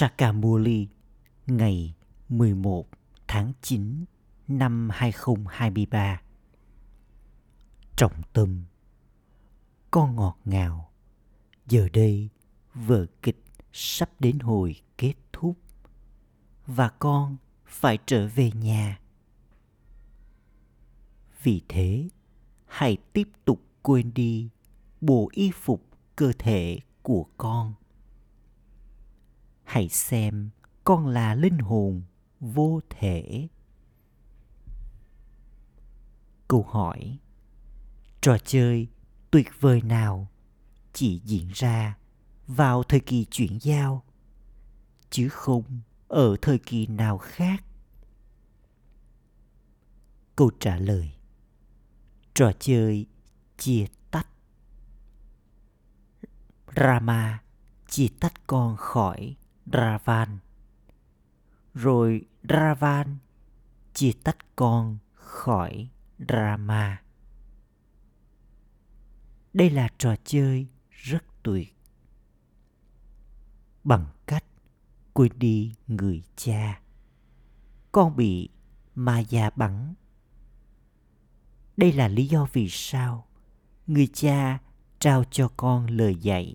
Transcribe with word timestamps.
Sakamuli, 0.00 0.88
ngày 1.46 1.94
11 2.28 2.88
tháng 3.28 3.52
9 3.62 4.04
năm 4.48 4.88
2023 4.92 6.22
Trọng 7.96 8.22
tâm, 8.32 8.64
Con 9.90 10.16
ngọt 10.16 10.38
ngào. 10.44 10.90
Giờ 11.66 11.88
đây, 11.92 12.28
vở 12.74 13.06
kịch 13.22 13.44
sắp 13.72 14.10
đến 14.18 14.38
hồi 14.38 14.76
kết 14.98 15.14
thúc 15.32 15.56
Và 16.66 16.88
con 16.88 17.36
phải 17.66 17.98
trở 18.06 18.28
về 18.28 18.50
nhà. 18.54 19.00
Vì 21.42 21.62
thế, 21.68 22.08
hãy 22.66 22.96
tiếp 23.12 23.28
tục 23.44 23.62
quên 23.82 24.14
đi 24.14 24.48
bộ 25.00 25.28
y 25.32 25.50
phục 25.50 25.86
cơ 26.16 26.32
thể 26.38 26.78
của 27.02 27.26
con 27.36 27.74
hãy 29.70 29.88
xem, 29.88 30.50
con 30.84 31.06
là 31.06 31.34
linh 31.34 31.58
hồn 31.58 32.02
vô 32.40 32.80
thể. 32.90 33.48
Câu 36.48 36.62
hỏi, 36.62 37.18
trò 38.20 38.38
chơi 38.44 38.88
tuyệt 39.30 39.46
vời 39.60 39.82
nào 39.82 40.30
chỉ 40.92 41.20
diễn 41.24 41.48
ra 41.54 41.98
vào 42.46 42.82
thời 42.82 43.00
kỳ 43.00 43.26
chuyển 43.30 43.58
giao, 43.60 44.04
chứ 45.10 45.28
không 45.28 45.80
ở 46.08 46.36
thời 46.42 46.58
kỳ 46.58 46.86
nào 46.86 47.18
khác? 47.18 47.64
Câu 50.36 50.50
trả 50.60 50.76
lời, 50.76 51.12
trò 52.34 52.52
chơi 52.60 53.06
chia 53.58 53.86
tách. 54.10 54.28
Rama 56.76 57.42
chia 57.88 58.08
tách 58.20 58.46
con 58.46 58.76
khỏi 58.76 59.36
ravan. 59.66 60.38
Rồi 61.74 62.22
ravan 62.48 63.16
chia 63.94 64.12
tách 64.24 64.56
con 64.56 64.98
khỏi 65.14 65.88
rama. 66.28 67.02
Đây 69.52 69.70
là 69.70 69.88
trò 69.98 70.14
chơi 70.24 70.66
rất 70.90 71.24
tuyệt. 71.42 71.76
Bằng 73.84 74.06
cách 74.26 74.44
quên 75.12 75.32
đi 75.36 75.74
người 75.86 76.22
cha, 76.36 76.80
con 77.92 78.16
bị 78.16 78.48
ma 78.94 79.18
già 79.18 79.50
bắn. 79.50 79.94
Đây 81.76 81.92
là 81.92 82.08
lý 82.08 82.26
do 82.26 82.46
vì 82.52 82.68
sao 82.70 83.26
người 83.86 84.06
cha 84.06 84.58
trao 84.98 85.24
cho 85.30 85.48
con 85.56 85.86
lời 85.86 86.14
dạy. 86.14 86.54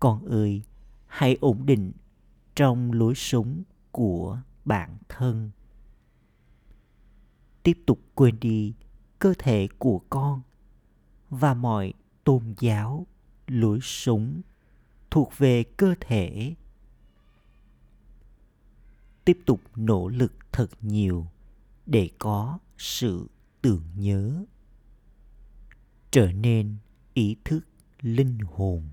Con 0.00 0.24
ơi 0.24 0.62
hãy 1.16 1.36
ổn 1.40 1.66
định 1.66 1.92
trong 2.54 2.92
lối 2.92 3.14
sống 3.14 3.62
của 3.90 4.40
bản 4.64 4.96
thân. 5.08 5.50
Tiếp 7.62 7.78
tục 7.86 8.00
quên 8.14 8.40
đi 8.40 8.74
cơ 9.18 9.34
thể 9.38 9.68
của 9.78 9.98
con 10.10 10.42
và 11.30 11.54
mọi 11.54 11.92
tôn 12.24 12.54
giáo, 12.60 13.06
lối 13.46 13.78
sống 13.82 14.40
thuộc 15.10 15.32
về 15.38 15.64
cơ 15.76 15.94
thể. 16.00 16.54
Tiếp 19.24 19.38
tục 19.46 19.60
nỗ 19.76 20.08
lực 20.08 20.32
thật 20.52 20.70
nhiều 20.80 21.26
để 21.86 22.10
có 22.18 22.58
sự 22.78 23.30
tưởng 23.62 23.84
nhớ, 23.94 24.44
trở 26.10 26.32
nên 26.32 26.76
ý 27.14 27.36
thức 27.44 27.60
linh 28.00 28.38
hồn. 28.38 28.88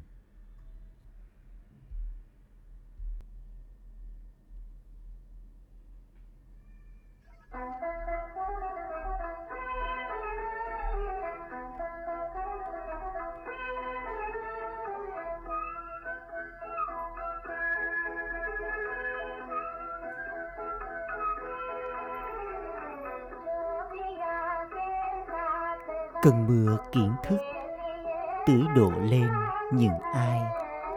Cơn 26.24 26.48
mưa 26.48 26.78
kiến 26.92 27.12
thức. 27.24 27.38
Tưới 28.48 28.62
đổ 28.76 28.92
lên 29.02 29.28
những 29.74 30.00
ai 30.14 30.42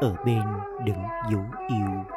ở 0.00 0.14
bên 0.24 0.42
đứng 0.84 1.02
dấu 1.30 1.44
yêu. 1.68 2.15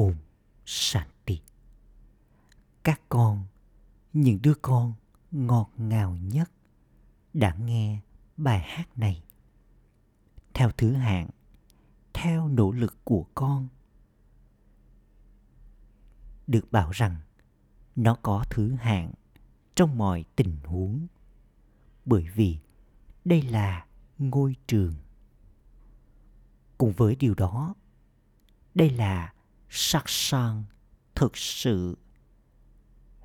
Ôm 0.00 0.14
Shanti. 0.64 1.40
Các 2.82 3.00
con, 3.08 3.46
những 4.12 4.42
đứa 4.42 4.54
con 4.62 4.94
ngọt 5.30 5.70
ngào 5.76 6.16
nhất 6.22 6.50
đã 7.34 7.54
nghe 7.54 8.00
bài 8.36 8.60
hát 8.60 8.98
này. 8.98 9.22
Theo 10.54 10.70
thứ 10.70 10.92
hạng, 10.92 11.30
theo 12.12 12.48
nỗ 12.48 12.72
lực 12.72 13.04
của 13.04 13.26
con. 13.34 13.68
Được 16.46 16.72
bảo 16.72 16.90
rằng 16.90 17.16
nó 17.96 18.14
có 18.22 18.44
thứ 18.50 18.72
hạng 18.74 19.12
trong 19.74 19.98
mọi 19.98 20.24
tình 20.36 20.56
huống 20.64 21.06
bởi 22.04 22.28
vì 22.34 22.58
đây 23.24 23.42
là 23.42 23.86
ngôi 24.18 24.56
trường 24.66 24.94
cùng 26.78 26.92
với 26.92 27.16
điều 27.16 27.34
đó 27.34 27.74
đây 28.74 28.90
là 28.90 29.32
sắc 29.70 30.04
son 30.08 30.64
thực 31.14 31.36
sự 31.36 31.98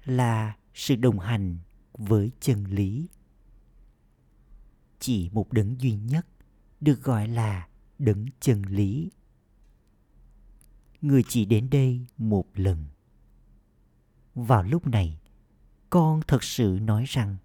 là 0.04 0.56
sự 0.74 0.96
đồng 0.96 1.20
hành 1.20 1.58
với 1.94 2.32
chân 2.40 2.64
lý. 2.64 3.08
Chỉ 5.00 5.30
một 5.30 5.54
đấng 5.54 5.82
duy 5.82 5.96
nhất 5.96 6.28
được 6.82 7.04
gọi 7.04 7.28
là 7.28 7.68
đấng 8.00 8.26
chân 8.40 8.62
lý. 8.62 9.12
Người 11.02 11.24
chỉ 11.28 11.46
đến 11.46 11.70
đây 11.70 12.06
một 12.18 12.46
lần. 12.56 12.86
Vào 14.36 14.64
lúc 14.64 14.88
này, 14.88 15.20
con 15.90 16.22
thật 16.28 16.44
sự 16.44 16.80
nói 16.82 17.04
rằng 17.08 17.38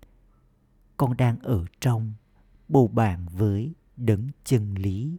con 0.96 1.16
đang 1.16 1.38
ở 1.38 1.64
trong 1.80 2.12
bầu 2.68 2.88
bạn 2.88 3.26
với 3.28 3.74
đấng 3.96 4.28
chân 4.44 4.74
lý. 4.74 5.16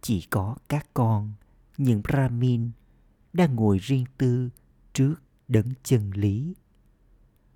Chỉ 0.00 0.26
có 0.30 0.56
các 0.68 0.86
con 0.94 1.32
những 1.80 2.02
Brahmin 2.02 2.70
đang 3.32 3.54
ngồi 3.54 3.78
riêng 3.78 4.04
tư 4.18 4.48
trước 4.92 5.14
đấng 5.48 5.72
chân 5.82 6.10
lý. 6.10 6.54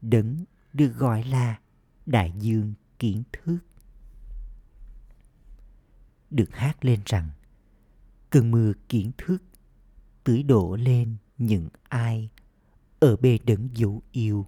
Đấng 0.03 0.45
được 0.73 0.93
gọi 0.97 1.25
là 1.25 1.61
đại 2.07 2.33
dương 2.39 2.75
kiến 2.99 3.23
thức. 3.33 3.59
Được 6.31 6.51
hát 6.57 6.85
lên 6.85 7.01
rằng, 7.07 7.31
cơn 8.31 8.51
mưa 8.51 8.73
kiến 8.89 9.11
thức 9.19 9.43
tưới 10.25 10.43
đổ 10.43 10.77
lên 10.77 11.17
những 11.39 11.69
ai 11.83 12.31
ở 13.01 13.17
bề 13.17 13.39
đấng 13.47 13.69
dấu 13.77 14.03
yêu. 14.13 14.47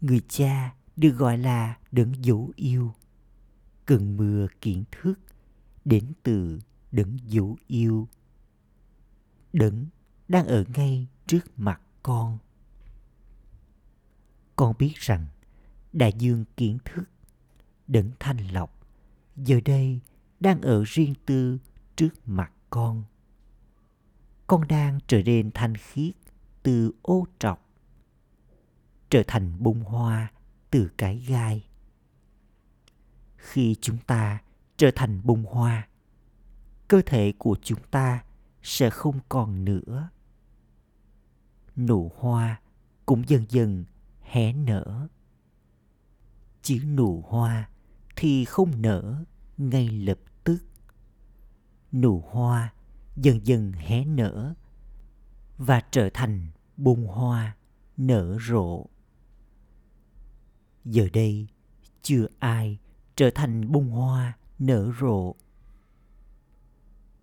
Người 0.00 0.20
cha 0.28 0.74
được 0.96 1.12
gọi 1.12 1.38
là 1.38 1.78
đấng 1.92 2.24
dấu 2.24 2.52
yêu. 2.56 2.94
Cơn 3.86 4.16
mưa 4.16 4.46
kiến 4.60 4.84
thức 4.90 5.14
đến 5.84 6.12
từ 6.22 6.58
đấng 6.92 7.16
vũ 7.30 7.56
yêu. 7.66 8.08
Đấng 9.52 9.86
đang 10.28 10.46
ở 10.46 10.64
ngay 10.76 11.06
trước 11.26 11.58
mặt 11.58 11.80
con. 12.02 12.38
Con 14.56 14.74
biết 14.78 14.94
rằng 14.96 15.26
đại 15.92 16.12
dương 16.18 16.44
kiến 16.56 16.78
thức 16.84 17.04
đấng 17.86 18.10
thanh 18.20 18.38
lọc 18.52 18.86
giờ 19.36 19.60
đây 19.64 20.00
đang 20.40 20.60
ở 20.60 20.84
riêng 20.86 21.14
tư 21.26 21.58
trước 21.96 22.28
mặt 22.28 22.52
con. 22.70 23.04
Con 24.46 24.68
đang 24.68 24.98
trở 25.06 25.22
nên 25.22 25.50
thanh 25.54 25.74
khiết 25.76 26.14
từ 26.62 26.92
ô 27.02 27.26
trọc, 27.38 27.68
trở 29.10 29.22
thành 29.26 29.56
bông 29.58 29.80
hoa 29.80 30.32
từ 30.70 30.88
cái 30.98 31.18
gai. 31.28 31.66
Khi 33.36 33.76
chúng 33.80 33.98
ta 33.98 34.38
trở 34.76 34.90
thành 34.94 35.20
bông 35.24 35.44
hoa 35.44 35.88
cơ 36.90 37.02
thể 37.06 37.32
của 37.38 37.56
chúng 37.62 37.78
ta 37.90 38.24
sẽ 38.62 38.90
không 38.90 39.18
còn 39.28 39.64
nữa. 39.64 40.08
Nụ 41.76 42.12
hoa 42.18 42.60
cũng 43.06 43.28
dần 43.28 43.44
dần 43.48 43.84
hé 44.22 44.52
nở. 44.52 45.08
Chứ 46.62 46.78
nụ 46.84 47.24
hoa 47.28 47.68
thì 48.16 48.44
không 48.44 48.82
nở 48.82 49.24
ngay 49.58 49.88
lập 49.88 50.18
tức. 50.44 50.58
Nụ 51.92 52.24
hoa 52.30 52.72
dần 53.16 53.46
dần 53.46 53.72
hé 53.72 54.04
nở 54.04 54.54
và 55.58 55.82
trở 55.90 56.10
thành 56.14 56.46
bông 56.76 57.06
hoa 57.06 57.56
nở 57.96 58.38
rộ. 58.48 58.86
Giờ 60.84 61.08
đây 61.12 61.48
chưa 62.02 62.26
ai 62.38 62.78
trở 63.16 63.30
thành 63.34 63.72
bông 63.72 63.90
hoa 63.90 64.38
nở 64.58 64.92
rộ 65.00 65.34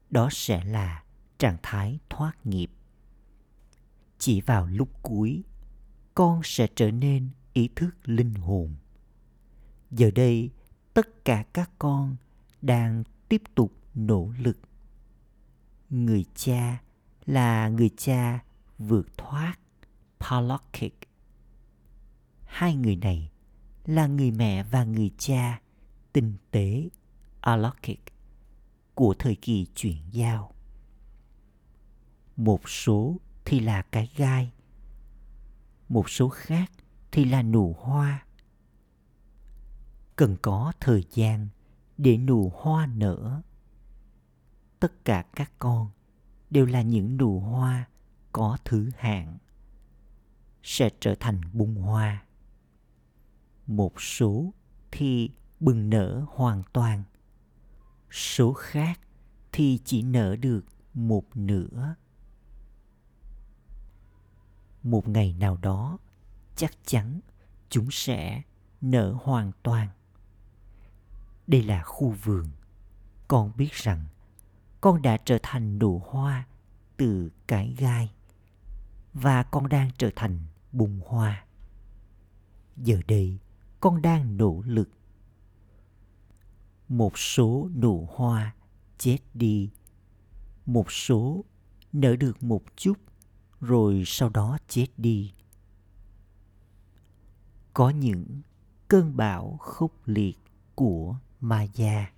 đó 0.09 0.29
sẽ 0.31 0.63
là 0.63 1.03
trạng 1.37 1.57
thái 1.63 1.99
thoát 2.09 2.45
nghiệp. 2.45 2.71
Chỉ 4.17 4.41
vào 4.41 4.67
lúc 4.67 4.89
cuối, 5.03 5.43
con 6.15 6.41
sẽ 6.43 6.67
trở 6.75 6.91
nên 6.91 7.29
ý 7.53 7.69
thức 7.75 7.95
linh 8.03 8.33
hồn. 8.33 8.75
Giờ 9.91 10.11
đây, 10.15 10.49
tất 10.93 11.25
cả 11.25 11.45
các 11.53 11.71
con 11.79 12.15
đang 12.61 13.03
tiếp 13.29 13.41
tục 13.55 13.73
nỗ 13.95 14.33
lực. 14.39 14.59
Người 15.89 16.25
cha 16.35 16.81
là 17.25 17.69
người 17.69 17.89
cha 17.97 18.43
vượt 18.77 19.17
thoát 19.17 19.55
Palokik. 20.19 20.99
Hai 22.45 22.75
người 22.75 22.95
này 22.95 23.31
là 23.85 24.07
người 24.07 24.31
mẹ 24.31 24.63
và 24.63 24.83
người 24.83 25.11
cha 25.17 25.61
tinh 26.13 26.33
tế 26.51 26.89
Alokik 27.41 28.03
của 28.97 29.13
thời 29.19 29.35
kỳ 29.35 29.65
chuyển 29.75 29.97
giao. 30.11 30.53
Một 32.35 32.69
số 32.69 33.17
thì 33.45 33.59
là 33.59 33.81
cái 33.81 34.09
gai, 34.15 34.51
một 35.89 36.09
số 36.09 36.29
khác 36.29 36.71
thì 37.11 37.25
là 37.25 37.43
nụ 37.43 37.75
hoa. 37.79 38.25
Cần 40.15 40.37
có 40.41 40.73
thời 40.79 41.05
gian 41.13 41.47
để 41.97 42.17
nụ 42.17 42.51
hoa 42.55 42.85
nở. 42.85 43.41
Tất 44.79 45.05
cả 45.05 45.25
các 45.35 45.51
con 45.59 45.91
đều 46.49 46.65
là 46.65 46.81
những 46.81 47.17
nụ 47.17 47.39
hoa 47.39 47.87
có 48.31 48.57
thứ 48.65 48.89
hạng 48.97 49.37
sẽ 50.63 50.89
trở 50.99 51.15
thành 51.19 51.41
bông 51.53 51.75
hoa 51.75 52.23
một 53.67 54.01
số 54.01 54.53
thì 54.91 55.31
bừng 55.59 55.89
nở 55.89 56.25
hoàn 56.27 56.63
toàn 56.73 57.03
số 58.11 58.53
khác 58.53 58.99
thì 59.51 59.79
chỉ 59.85 60.01
nở 60.01 60.35
được 60.35 60.65
một 60.93 61.37
nửa. 61.37 61.95
Một 64.83 65.07
ngày 65.07 65.33
nào 65.39 65.57
đó, 65.61 65.97
chắc 66.55 66.71
chắn 66.85 67.19
chúng 67.69 67.91
sẽ 67.91 68.41
nở 68.81 69.15
hoàn 69.23 69.51
toàn. 69.63 69.87
Đây 71.47 71.63
là 71.63 71.83
khu 71.83 72.09
vườn. 72.09 72.49
Con 73.27 73.51
biết 73.57 73.71
rằng 73.73 74.05
con 74.81 75.01
đã 75.01 75.17
trở 75.17 75.37
thành 75.43 75.79
nụ 75.79 76.01
hoa 76.05 76.47
từ 76.97 77.29
cái 77.47 77.75
gai 77.77 78.11
và 79.13 79.43
con 79.43 79.69
đang 79.69 79.91
trở 79.97 80.09
thành 80.15 80.39
bùng 80.71 81.01
hoa. 81.05 81.45
Giờ 82.77 83.01
đây 83.07 83.37
con 83.79 84.01
đang 84.01 84.37
nỗ 84.37 84.61
lực 84.65 84.89
một 86.89 87.17
số 87.17 87.69
nụ 87.75 88.07
hoa 88.11 88.55
chết 88.97 89.17
đi, 89.33 89.69
một 90.65 90.91
số 90.91 91.45
nở 91.93 92.15
được 92.15 92.43
một 92.43 92.63
chút 92.75 92.97
rồi 93.61 94.03
sau 94.05 94.29
đó 94.29 94.57
chết 94.67 94.87
đi. 94.97 95.33
Có 97.73 97.89
những 97.89 98.41
cơn 98.87 99.17
bão 99.17 99.57
khốc 99.57 99.91
liệt 100.05 100.37
của 100.75 101.15
Maya. 101.41 102.11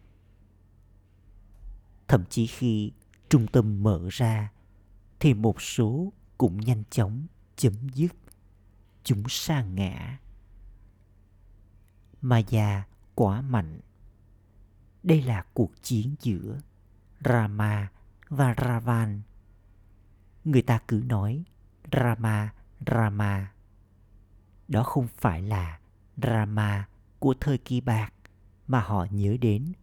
Thậm 2.07 2.23
chí 2.29 2.47
khi 2.47 2.91
trung 3.29 3.47
tâm 3.47 3.83
mở 3.83 4.07
ra, 4.11 4.51
thì 5.19 5.33
một 5.33 5.61
số 5.61 6.13
cũng 6.37 6.57
nhanh 6.57 6.83
chóng 6.89 7.25
chấm 7.55 7.73
dứt. 7.93 8.15
Chúng 9.03 9.23
sa 9.29 9.63
ngã. 9.63 10.19
Maya 12.21 12.87
quá 13.15 13.41
mạnh 13.41 13.79
đây 15.03 15.21
là 15.21 15.43
cuộc 15.53 15.71
chiến 15.81 16.15
giữa 16.21 16.59
Rama 17.25 17.91
và 18.29 18.55
Ravan. 18.57 19.21
Người 20.43 20.61
ta 20.61 20.79
cứ 20.87 21.03
nói, 21.05 21.43
Rama 21.91 22.53
Rama. 22.87 23.51
Đó 24.67 24.83
không 24.83 25.07
phải 25.07 25.41
là 25.41 25.79
Rama 26.17 26.87
của 27.19 27.33
thời 27.39 27.57
kỳ 27.57 27.81
bạc 27.81 28.13
mà 28.67 28.79
họ 28.79 29.07
nhớ 29.11 29.37
đến. 29.41 29.73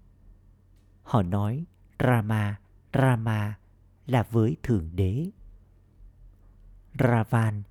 Họ 1.03 1.23
nói, 1.23 1.65
Rama 1.99 2.57
Rama 2.93 3.59
là 4.07 4.23
với 4.23 4.57
Thượng 4.63 4.91
Đế. 4.97 5.31
Ravan 6.99 7.63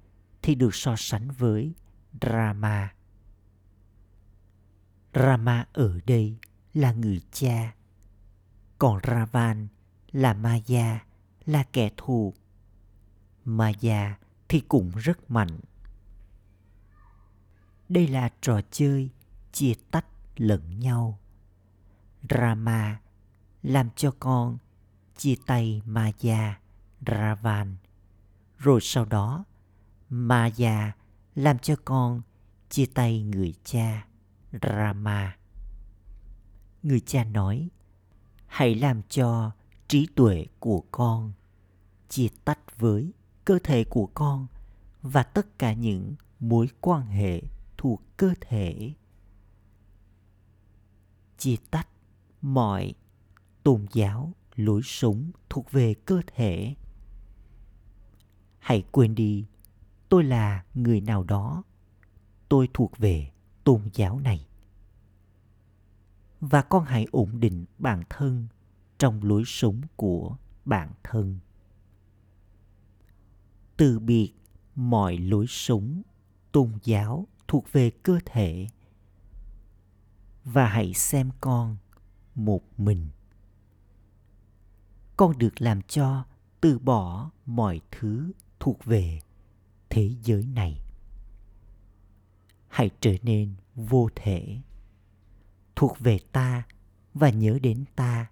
thì 0.41 0.55
được 0.55 0.75
so 0.75 0.95
sánh 0.97 1.31
với 1.31 1.73
Rama. 2.21 2.93
Rama 5.13 5.65
ở 5.73 5.99
đây 6.05 6.37
là 6.75 6.91
người 6.91 7.21
cha, 7.31 7.75
còn 8.77 8.99
Ravan 9.07 9.67
là 10.11 10.33
Maya, 10.33 11.05
là 11.45 11.63
kẻ 11.73 11.89
thù. 11.97 12.33
Maya 13.45 14.17
thì 14.49 14.59
cũng 14.59 14.91
rất 14.95 15.31
mạnh. 15.31 15.59
Đây 17.89 18.07
là 18.07 18.29
trò 18.41 18.61
chơi 18.71 19.09
chia 19.51 19.73
tách 19.91 20.05
lẫn 20.35 20.79
nhau. 20.79 21.19
Rama 22.29 22.99
làm 23.63 23.89
cho 23.95 24.11
con 24.19 24.57
chia 25.17 25.35
tay 25.45 25.81
Maya, 25.85 26.59
Ravan 27.07 27.75
rồi 28.57 28.79
sau 28.81 29.05
đó 29.05 29.43
Maya 30.09 30.91
làm 31.35 31.59
cho 31.59 31.75
con 31.85 32.21
chia 32.69 32.85
tay 32.85 33.23
người 33.23 33.53
cha 33.63 34.07
Rama. 34.61 35.37
Người 36.85 36.99
cha 36.99 37.23
nói, 37.23 37.69
hãy 38.45 38.75
làm 38.75 39.01
cho 39.09 39.51
trí 39.87 40.07
tuệ 40.15 40.45
của 40.59 40.83
con 40.91 41.33
chia 42.09 42.27
tách 42.45 42.79
với 42.79 43.13
cơ 43.45 43.59
thể 43.63 43.83
của 43.83 44.09
con 44.13 44.47
và 45.01 45.23
tất 45.23 45.59
cả 45.59 45.73
những 45.73 46.15
mối 46.39 46.69
quan 46.81 47.07
hệ 47.07 47.41
thuộc 47.77 48.01
cơ 48.17 48.33
thể. 48.41 48.93
Chia 51.37 51.55
tách 51.71 51.87
mọi 52.41 52.93
tôn 53.63 53.85
giáo, 53.93 54.33
lối 54.55 54.81
sống 54.83 55.31
thuộc 55.49 55.71
về 55.71 55.93
cơ 55.93 56.21
thể. 56.35 56.75
Hãy 58.59 58.83
quên 58.91 59.15
đi 59.15 59.45
tôi 60.09 60.23
là 60.23 60.65
người 60.73 61.01
nào 61.01 61.23
đó. 61.23 61.63
Tôi 62.49 62.69
thuộc 62.73 62.97
về 62.97 63.31
tôn 63.63 63.81
giáo 63.93 64.19
này 64.19 64.47
và 66.49 66.61
con 66.61 66.83
hãy 66.85 67.05
ổn 67.11 67.39
định 67.39 67.65
bản 67.77 68.03
thân 68.09 68.47
trong 68.97 69.23
lối 69.23 69.43
sống 69.45 69.81
của 69.95 70.37
bản 70.65 70.91
thân. 71.03 71.39
Từ 73.77 73.99
biệt 73.99 74.33
mọi 74.75 75.17
lối 75.17 75.45
sống 75.49 76.01
tôn 76.51 76.71
giáo 76.83 77.27
thuộc 77.47 77.71
về 77.71 77.89
cơ 77.89 78.19
thể 78.25 78.67
và 80.43 80.67
hãy 80.67 80.93
xem 80.93 81.29
con 81.41 81.77
một 82.35 82.79
mình. 82.79 83.07
Con 85.17 85.37
được 85.37 85.61
làm 85.61 85.81
cho 85.81 86.25
từ 86.61 86.79
bỏ 86.79 87.31
mọi 87.45 87.81
thứ 87.91 88.31
thuộc 88.59 88.85
về 88.85 89.19
thế 89.89 90.11
giới 90.23 90.45
này. 90.45 90.81
Hãy 92.67 92.89
trở 92.99 93.15
nên 93.23 93.55
vô 93.75 94.09
thể 94.15 94.61
thuộc 95.75 95.99
về 95.99 96.19
ta 96.31 96.63
và 97.13 97.29
nhớ 97.29 97.59
đến 97.61 97.85
ta. 97.95 98.27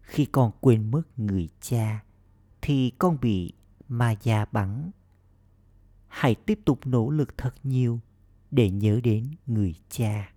Khi 0.00 0.24
con 0.24 0.52
quên 0.60 0.90
mất 0.90 1.18
người 1.18 1.48
cha, 1.60 2.04
thì 2.62 2.92
con 2.98 3.20
bị 3.20 3.52
ma 3.88 4.14
già 4.22 4.44
bắn. 4.52 4.90
Hãy 6.08 6.34
tiếp 6.34 6.60
tục 6.64 6.86
nỗ 6.86 7.10
lực 7.10 7.38
thật 7.38 7.54
nhiều 7.62 8.00
để 8.50 8.70
nhớ 8.70 9.00
đến 9.04 9.30
người 9.46 9.74
cha. 9.88 10.32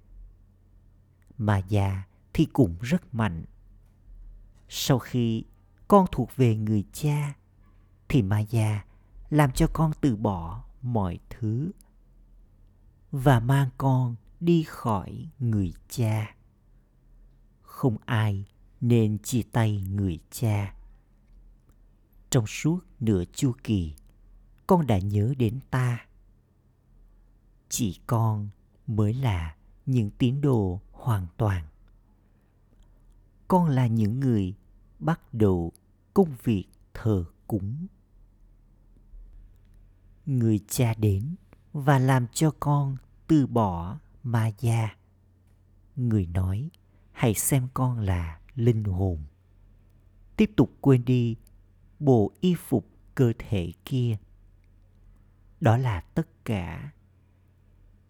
Ma 1.38 1.58
già 1.58 2.04
thì 2.34 2.46
cũng 2.46 2.76
rất 2.82 3.14
mạnh. 3.14 3.46
Sau 4.70 5.00
khi 5.00 5.44
con 5.88 6.06
thuộc 6.12 6.36
về 6.36 6.56
người 6.56 6.84
cha, 6.94 7.36
thì 8.10 8.22
ma 8.22 8.40
già 8.40 8.84
làm 9.30 9.52
cho 9.52 9.68
con 9.74 9.92
từ 10.02 10.16
bỏ 10.16 10.64
mọi 10.82 11.20
thứ 11.30 11.72
và 13.12 13.40
mang 13.40 13.70
con 13.78 14.16
đi 14.42 14.64
khỏi 14.64 15.30
người 15.40 15.74
cha. 15.90 16.36
Không 17.62 17.98
ai 18.06 18.46
nên 18.82 19.18
chia 19.18 19.42
tay 19.52 19.84
người 19.90 20.20
cha. 20.32 20.76
Trong 22.30 22.48
suốt 22.48 22.80
nửa 23.00 23.24
chu 23.34 23.52
kỳ, 23.64 23.96
con 24.68 24.88
đã 24.88 25.00
nhớ 25.00 25.34
đến 25.38 25.60
ta. 25.70 26.06
Chỉ 27.70 28.00
con 28.08 28.50
mới 28.88 29.14
là 29.14 29.56
những 29.86 30.12
tín 30.12 30.42
đồ 30.42 30.82
hoàn 30.92 31.28
toàn. 31.38 31.68
Con 33.48 33.70
là 33.70 33.88
những 33.88 34.20
người 34.20 34.56
bắt 35.00 35.34
đầu 35.34 35.72
công 36.14 36.36
việc 36.44 36.66
thờ 36.94 37.26
cúng. 37.48 37.88
Người 40.26 40.60
cha 40.68 40.94
đến 40.94 41.36
và 41.74 42.00
làm 42.00 42.28
cho 42.34 42.52
con 42.60 42.98
từ 43.28 43.48
bỏ 43.48 44.00
ma 44.24 44.48
gia. 44.60 44.96
Người 45.96 46.26
nói, 46.26 46.70
hãy 47.12 47.34
xem 47.34 47.68
con 47.74 48.00
là 48.00 48.40
linh 48.56 48.84
hồn. 48.84 49.24
Tiếp 50.38 50.52
tục 50.56 50.78
quên 50.82 51.06
đi 51.06 51.36
bộ 52.00 52.32
y 52.42 52.56
phục 52.56 52.88
cơ 53.16 53.34
thể 53.40 53.74
kia. 53.86 54.18
Đó 55.62 55.78
là 55.78 56.02
tất 56.02 56.46
cả. 56.46 56.92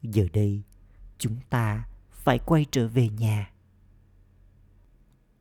Giờ 0.01 0.27
đây, 0.33 0.63
chúng 1.17 1.37
ta 1.49 1.87
phải 2.11 2.39
quay 2.39 2.65
trở 2.71 2.87
về 2.87 3.09
nhà. 3.09 3.53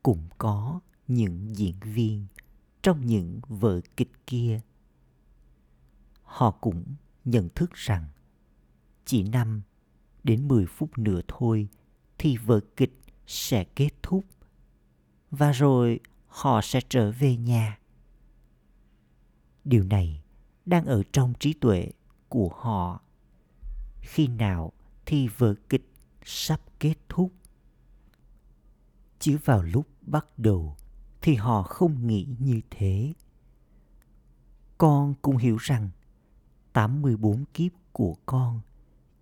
Cũng 0.03 0.27
có 0.37 0.79
những 1.07 1.55
diễn 1.55 1.79
viên 1.79 2.25
trong 2.81 3.05
những 3.05 3.41
vở 3.47 3.81
kịch 3.97 4.11
kia. 4.27 4.61
Họ 6.23 6.51
cũng 6.51 6.95
nhận 7.25 7.49
thức 7.55 7.73
rằng, 7.73 8.07
chỉ 9.05 9.23
năm 9.23 9.61
đến 10.23 10.47
10 10.47 10.65
phút 10.65 10.97
nữa 10.97 11.21
thôi 11.27 11.67
thì 12.17 12.37
vở 12.37 12.59
kịch 12.75 13.01
sẽ 13.27 13.63
kết 13.63 13.89
thúc. 14.03 14.25
Và 15.31 15.51
rồi 15.51 15.99
họ 16.27 16.61
sẽ 16.61 16.81
trở 16.89 17.11
về 17.11 17.37
nhà. 17.37 17.79
Điều 19.63 19.83
này 19.83 20.23
đang 20.65 20.85
ở 20.85 21.03
trong 21.11 21.33
trí 21.39 21.53
tuệ 21.53 21.91
của 22.29 22.49
họ. 22.49 23.01
Khi 24.01 24.27
nào 24.27 24.71
thì 25.05 25.27
vở 25.27 25.55
kịch 25.69 25.89
sắp 26.25 26.61
kết 26.79 26.95
thúc? 27.09 27.31
Chứ 29.19 29.37
vào 29.45 29.61
lúc 29.61 29.87
bắt 30.01 30.39
đầu 30.39 30.75
thì 31.21 31.35
họ 31.35 31.63
không 31.63 32.07
nghĩ 32.07 32.27
như 32.39 32.61
thế. 32.69 33.13
Con 34.77 35.13
cũng 35.21 35.37
hiểu 35.37 35.57
rằng 35.57 35.89
84 36.73 37.45
kiếp 37.53 37.71
của 37.91 38.15
con 38.25 38.61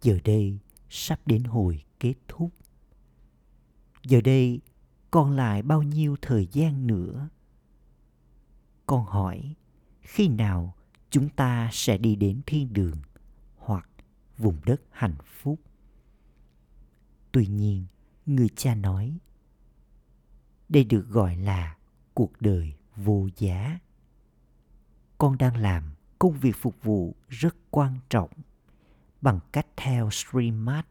giờ 0.02 0.20
đây 0.24 0.60
sắp 0.90 1.20
đến 1.26 1.44
hồi 1.44 1.84
kết 2.00 2.14
thúc. 2.28 2.52
Giờ 4.04 4.22
đây 4.22 4.62
còn 5.12 5.32
lại 5.32 5.62
bao 5.62 5.84
nhiêu 5.84 6.16
thời 6.22 6.48
gian 6.52 6.88
nữa? 6.88 7.30
Con 8.86 9.06
hỏi, 9.06 9.56
khi 10.02 10.28
nào 10.28 10.76
chúng 11.10 11.30
ta 11.30 11.70
sẽ 11.72 11.98
đi 11.98 12.16
đến 12.16 12.42
thiên 12.46 12.74
đường 12.74 12.98
hoặc 13.58 13.90
vùng 14.38 14.58
đất 14.66 14.82
hạnh 14.92 15.16
phúc? 15.26 15.60
Tuy 17.32 17.48
nhiên, 17.48 17.86
người 18.26 18.50
cha 18.56 18.76
nói, 18.76 19.18
đây 20.70 20.84
được 20.84 21.08
gọi 21.10 21.36
là 21.36 21.78
cuộc 22.14 22.42
đời 22.42 22.74
vô 22.96 23.28
giá. 23.38 23.80
Con 25.18 25.38
đang 25.38 25.58
làm 25.58 25.84
công 26.20 26.34
việc 26.34 26.56
phục 26.56 26.84
vụ 26.84 27.16
rất 27.30 27.56
quan 27.72 27.96
trọng 28.10 28.30
bằng 29.22 29.40
cách 29.52 29.68
theo 29.78 30.10
Srimad. 30.12 30.86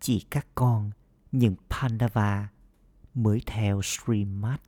Chỉ 0.00 0.20
các 0.30 0.46
con, 0.54 0.90
những 1.32 1.54
Pandava 1.70 2.48
mới 3.14 3.40
theo 3.46 3.82
Srimad. 3.82 4.60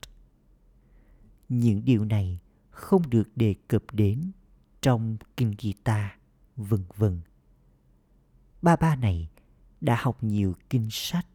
Những 1.49 1.85
điều 1.85 2.05
này 2.05 2.39
không 2.71 3.11
được 3.11 3.37
đề 3.37 3.55
cập 3.69 3.83
đến 3.93 4.31
trong 4.81 5.17
Kinh 5.37 5.55
Gita, 5.59 6.17
vân 6.57 6.85
vân. 6.97 7.21
Ba 8.63 8.77
ba 8.77 8.97
này 8.97 9.29
đã 9.81 9.97
học 10.01 10.25
nhiều 10.25 10.55
kinh 10.71 10.89
sách 10.91 11.27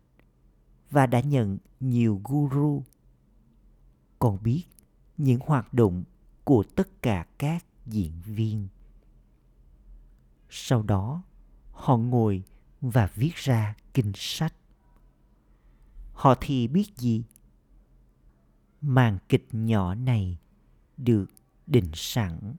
và 0.91 1.05
đã 1.07 1.19
nhận 1.19 1.57
nhiều 1.79 2.21
guru. 2.23 2.83
Còn 4.19 4.43
biết 4.43 4.63
những 5.17 5.39
hoạt 5.45 5.73
động 5.73 6.03
của 6.43 6.63
tất 6.75 7.01
cả 7.01 7.25
các 7.37 7.65
diễn 7.85 8.21
viên 8.25 8.67
sau 10.53 10.83
đó, 10.83 11.23
họ 11.71 11.97
ngồi 11.97 12.43
và 12.81 13.09
viết 13.15 13.35
ra 13.35 13.75
kinh 13.93 14.11
sách 14.15 14.53
họ 16.21 16.35
thì 16.41 16.67
biết 16.67 16.97
gì 16.97 17.23
màn 18.81 19.17
kịch 19.29 19.47
nhỏ 19.51 19.95
này 19.95 20.37
được 20.97 21.25
định 21.67 21.91
sẵn 21.93 22.55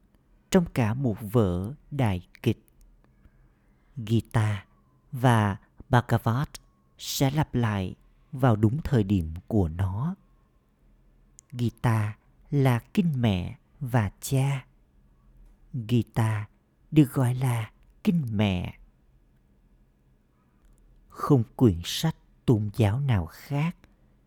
trong 0.51 0.65
cả 0.75 0.95
một 0.95 1.17
vở 1.21 1.75
đại 1.91 2.29
kịch 2.43 2.65
Gita 3.97 4.65
và 5.13 5.57
Bhagavat 5.89 6.49
sẽ 6.99 7.31
lặp 7.31 7.55
lại 7.55 7.95
vào 8.33 8.57
đúng 8.57 8.81
thời 8.85 9.05
điểm 9.05 9.35
của 9.47 9.69
nó. 9.69 10.15
Gita 11.53 12.17
là 12.51 12.81
kinh 12.95 13.13
mẹ 13.17 13.57
và 13.81 14.11
cha. 14.21 14.67
Gita 15.73 16.49
được 16.91 17.13
gọi 17.13 17.35
là 17.35 17.71
kinh 18.05 18.27
mẹ. 18.33 18.79
Không 21.09 21.45
quyển 21.57 21.81
sách 21.85 22.17
tôn 22.47 22.71
giáo 22.77 23.01
nào 23.01 23.27
khác 23.27 23.77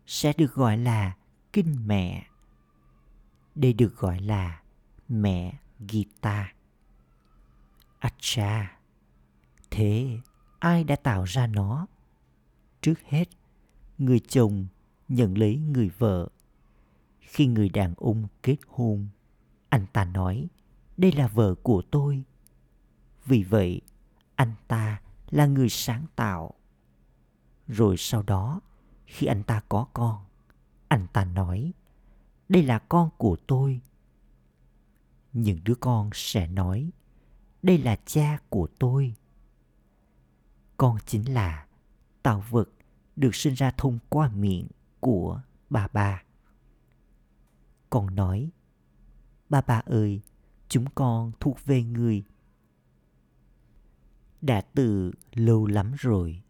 sẽ 0.06 0.32
được 0.36 0.54
gọi 0.54 0.78
là 0.78 1.16
kinh 1.52 1.86
mẹ. 1.86 2.26
Đây 3.54 3.72
được 3.72 3.96
gọi 3.96 4.20
là 4.20 4.62
mẹ 5.08 5.58
Gita. 5.88 6.52
Acha, 7.98 8.78
thế 9.70 10.18
ai 10.58 10.84
đã 10.84 10.96
tạo 10.96 11.24
ra 11.24 11.46
nó? 11.46 11.86
Trước 12.80 13.00
hết, 13.04 13.24
người 13.98 14.20
chồng 14.20 14.66
nhận 15.08 15.38
lấy 15.38 15.56
người 15.56 15.90
vợ. 15.98 16.28
Khi 17.20 17.46
người 17.46 17.68
đàn 17.68 17.94
ông 17.96 18.26
kết 18.42 18.56
hôn, 18.68 19.08
anh 19.68 19.86
ta 19.92 20.04
nói, 20.04 20.48
đây 20.96 21.12
là 21.12 21.28
vợ 21.28 21.54
của 21.62 21.82
tôi 21.90 22.24
vì 23.26 23.42
vậy, 23.42 23.80
anh 24.34 24.54
ta 24.68 25.00
là 25.30 25.46
người 25.46 25.68
sáng 25.68 26.06
tạo. 26.16 26.54
Rồi 27.66 27.96
sau 27.98 28.22
đó, 28.22 28.60
khi 29.06 29.26
anh 29.26 29.42
ta 29.42 29.62
có 29.68 29.86
con, 29.92 30.24
anh 30.88 31.06
ta 31.12 31.24
nói, 31.24 31.72
đây 32.48 32.62
là 32.62 32.78
con 32.78 33.10
của 33.16 33.36
tôi. 33.46 33.80
Những 35.32 35.60
đứa 35.64 35.74
con 35.74 36.10
sẽ 36.12 36.46
nói, 36.46 36.90
đây 37.62 37.78
là 37.78 37.96
cha 38.06 38.38
của 38.48 38.68
tôi. 38.78 39.14
Con 40.76 40.98
chính 41.06 41.34
là 41.34 41.66
tạo 42.22 42.44
vật 42.50 42.68
được 43.16 43.34
sinh 43.34 43.54
ra 43.54 43.70
thông 43.70 43.98
qua 44.08 44.28
miệng 44.28 44.68
của 45.00 45.40
bà 45.70 45.88
bà. 45.92 46.22
Con 47.90 48.14
nói, 48.14 48.50
bà 49.48 49.60
bà 49.60 49.82
ơi, 49.86 50.20
chúng 50.68 50.84
con 50.94 51.32
thuộc 51.40 51.64
về 51.64 51.82
người 51.82 52.24
đã 54.40 54.60
từ 54.60 55.12
lâu 55.34 55.66
lắm 55.66 55.92
rồi 55.98 56.42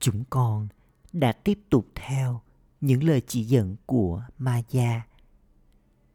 chúng 0.00 0.24
con 0.30 0.68
đã 1.12 1.32
tiếp 1.32 1.58
tục 1.70 1.86
theo 1.94 2.40
những 2.80 3.04
lời 3.04 3.22
chỉ 3.26 3.44
dẫn 3.44 3.76
của 3.86 4.22
Maya. 4.38 5.06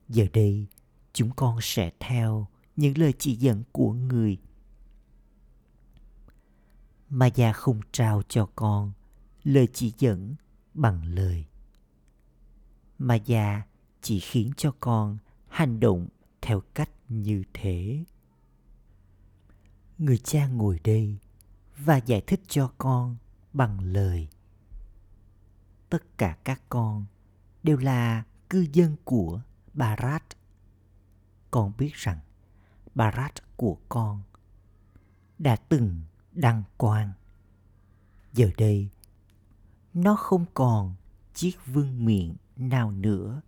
Giờ 0.10 0.26
đây, 0.34 0.68
chúng 1.14 1.32
con 1.36 1.58
sẽ 1.62 1.92
theo 2.00 2.48
những 2.76 2.98
lời 2.98 3.14
chỉ 3.20 3.36
dẫn 3.36 3.64
của 3.72 3.94
người. 3.94 4.38
Maya 7.10 7.54
không 7.54 7.80
trao 7.92 8.22
cho 8.30 8.50
con 8.56 8.92
lời 9.44 9.68
chỉ 9.74 9.94
dẫn 9.98 10.36
bằng 10.74 11.04
lời. 11.04 11.46
Maya 12.98 13.62
chỉ 14.02 14.20
khiến 14.20 14.52
cho 14.58 14.74
con 14.80 15.18
hành 15.48 15.80
động 15.80 16.08
theo 16.42 16.62
cách 16.74 16.90
như 17.10 17.44
thế 17.54 18.04
người 20.00 20.18
cha 20.18 20.48
ngồi 20.48 20.80
đây 20.84 21.18
và 21.78 21.98
giải 21.98 22.22
thích 22.22 22.42
cho 22.48 22.72
con 22.78 23.18
bằng 23.54 23.80
lời 23.80 24.28
tất 25.90 26.18
cả 26.18 26.38
các 26.44 26.62
con 26.70 27.06
đều 27.64 27.78
là 27.78 28.24
cư 28.50 28.68
dân 28.74 28.96
của 29.04 29.42
Barat. 29.74 30.24
Con 31.52 31.74
biết 31.78 31.94
rằng 31.94 32.20
Barat 32.96 33.58
của 33.58 33.78
con 33.90 34.22
đã 35.40 35.56
từng 35.56 36.02
đăng 36.32 36.64
quang. 36.78 37.12
Giờ 38.34 38.50
đây, 38.58 38.90
nó 39.94 40.16
không 40.16 40.46
còn 40.54 40.96
chiếc 41.34 41.66
vương 41.66 42.06
miện 42.06 42.36
nào 42.56 42.92
nữa. 42.92 43.42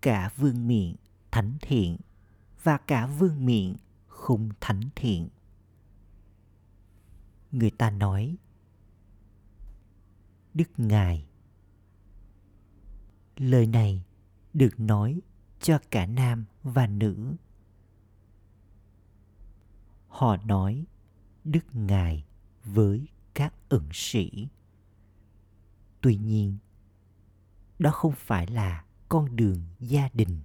Cả 0.00 0.30
vương 0.36 0.66
miện 0.66 0.96
thánh 1.30 1.58
thiện 1.60 1.96
và 2.62 2.78
cả 2.78 3.06
vương 3.06 3.46
miện 3.46 3.76
không 4.06 4.50
thánh 4.60 4.80
thiện. 4.94 5.28
Người 7.52 7.70
ta 7.70 7.90
nói 7.90 8.36
Đức 10.54 10.70
Ngài 10.76 11.26
Lời 13.36 13.66
này 13.66 14.04
được 14.54 14.80
nói 14.80 15.20
cho 15.60 15.78
cả 15.90 16.06
nam 16.06 16.44
và 16.62 16.86
nữ. 16.86 17.34
Họ 20.08 20.36
nói 20.36 20.84
Đức 21.44 21.64
Ngài 21.72 22.24
với 22.64 23.08
các 23.34 23.54
ẩn 23.68 23.88
sĩ. 23.92 24.48
Tuy 26.00 26.16
nhiên, 26.16 26.56
đó 27.78 27.90
không 27.90 28.12
phải 28.16 28.46
là 28.46 28.84
con 29.08 29.36
đường 29.36 29.62
gia 29.80 30.08
đình. 30.12 30.40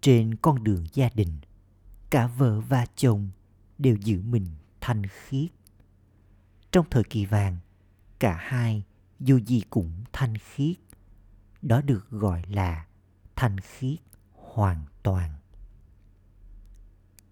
Trên 0.00 0.36
con 0.36 0.64
đường 0.64 0.86
gia 0.92 1.08
đình, 1.14 1.38
cả 2.10 2.26
vợ 2.26 2.60
và 2.60 2.86
chồng 2.96 3.30
đều 3.78 3.96
giữ 3.96 4.22
mình 4.22 4.46
thanh 4.82 5.02
khiết. 5.06 5.50
Trong 6.72 6.86
thời 6.90 7.04
kỳ 7.04 7.26
vàng, 7.26 7.58
cả 8.18 8.36
hai 8.40 8.84
dù 9.20 9.38
gì 9.38 9.62
cũng 9.70 10.04
thanh 10.12 10.34
khiết. 10.38 10.76
Đó 11.62 11.80
được 11.80 12.10
gọi 12.10 12.42
là 12.48 12.86
thanh 13.36 13.60
khiết 13.60 13.98
hoàn 14.32 14.84
toàn. 15.02 15.34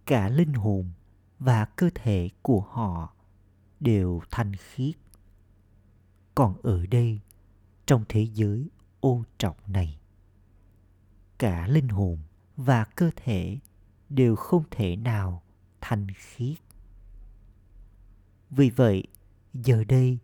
Cả 0.07 0.29
linh 0.29 0.53
hồn 0.53 0.93
và 1.39 1.65
cơ 1.65 1.91
thể 1.95 2.31
của 2.43 2.61
họ 2.61 3.15
đều 3.81 4.21
thanh 4.31 4.53
khiết. 4.57 4.95
Còn 6.35 6.63
ở 6.63 6.87
đây, 6.87 7.21
trong 7.87 8.05
thế 8.09 8.27
giới 8.35 8.71
ô 9.01 9.25
trọng 9.39 9.57
này, 9.67 10.01
cả 11.39 11.67
linh 11.67 11.89
hồn 11.89 12.19
và 12.57 12.85
cơ 12.85 13.11
thể 13.17 13.59
đều 14.09 14.37
không 14.37 14.65
thể 14.71 14.97
nào 14.97 15.43
thanh 15.81 16.07
khiết. 16.17 16.59
Vì 18.51 18.71
vậy, 18.71 19.05
giờ 19.55 19.85
đây 19.85 20.19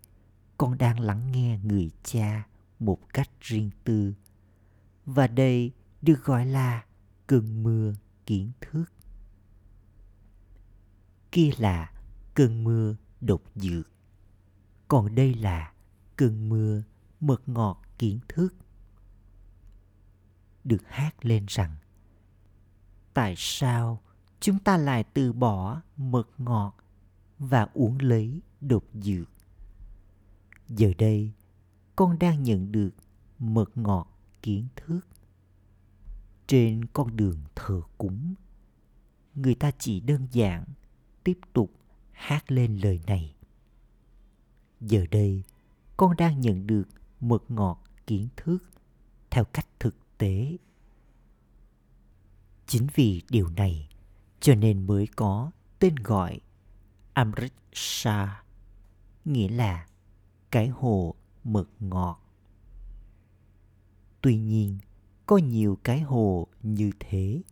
con 0.59 0.79
đang 0.79 1.01
lắng 1.01 1.33
nghe 1.33 1.59
người 1.63 1.91
cha 2.03 2.47
một 2.79 2.99
cách 3.15 3.31
riêng 3.41 3.71
tư. 3.85 4.15
Và 5.07 5.27
đây 5.27 5.73
được 6.03 6.25
gọi 6.25 6.47
là 6.47 6.85
cơn 7.27 7.63
mưa 7.63 7.95
kiến 8.27 8.53
thức. 8.61 8.85
Kia 11.33 11.51
là 11.59 11.93
cơn 12.35 12.65
mưa 12.65 12.97
độc 13.21 13.43
dược. 13.55 13.91
Còn 14.89 15.15
đây 15.15 15.35
là 15.35 15.73
cơn 16.17 16.49
mưa 16.49 16.83
mật 17.21 17.49
ngọt 17.49 17.83
kiến 17.99 18.19
thức. 18.29 18.55
Được 20.65 20.83
hát 20.87 21.25
lên 21.25 21.45
rằng 21.49 21.77
Tại 23.15 23.35
sao 23.37 24.03
chúng 24.41 24.59
ta 24.59 24.77
lại 24.77 25.05
từ 25.05 25.33
bỏ 25.33 25.81
mật 25.97 26.29
ngọt 26.39 26.77
và 27.39 27.69
uống 27.75 27.99
lấy 28.01 28.41
độc 28.61 28.85
dược? 28.95 29.29
Giờ 30.69 30.93
đây, 30.99 31.33
con 31.97 32.19
đang 32.19 32.43
nhận 32.43 32.73
được 32.73 32.91
mật 33.39 33.77
ngọt 33.77 34.19
kiến 34.43 34.69
thức. 34.77 35.01
Trên 36.47 36.85
con 36.85 37.17
đường 37.17 37.41
thờ 37.55 37.83
cúng, 37.99 38.35
người 39.35 39.55
ta 39.55 39.71
chỉ 39.79 40.01
đơn 40.01 40.27
giản 40.33 40.65
tiếp 41.25 41.39
tục 41.53 41.73
hát 42.13 42.53
lên 42.53 42.79
lời 42.79 43.01
này. 43.07 43.35
Giờ 44.81 45.07
đây, 45.11 45.43
con 45.97 46.17
đang 46.17 46.41
nhận 46.41 46.67
được 46.67 46.89
mật 47.21 47.51
ngọt 47.51 47.83
kiến 48.07 48.29
thức 48.37 48.59
theo 49.31 49.45
cách 49.45 49.67
thực 49.81 50.19
tế. 50.19 50.57
Chính 52.67 52.87
vì 52.95 53.23
điều 53.31 53.49
này 53.49 53.89
cho 54.41 54.55
nên 54.55 54.87
mới 54.87 55.07
có 55.17 55.51
tên 55.79 55.97
gọi 55.97 56.41
Amrit 57.17 57.53
nghĩa 59.25 59.49
là 59.49 59.87
cái 60.51 60.69
hồ 60.69 61.15
mực 61.45 61.71
ngọt. 61.81 62.21
Tuy 64.21 64.37
nhiên, 64.37 64.79
có 65.27 65.37
nhiều 65.37 65.79
cái 65.85 66.01
hồ 66.01 66.47
như 66.63 66.91
thế. 67.01 67.43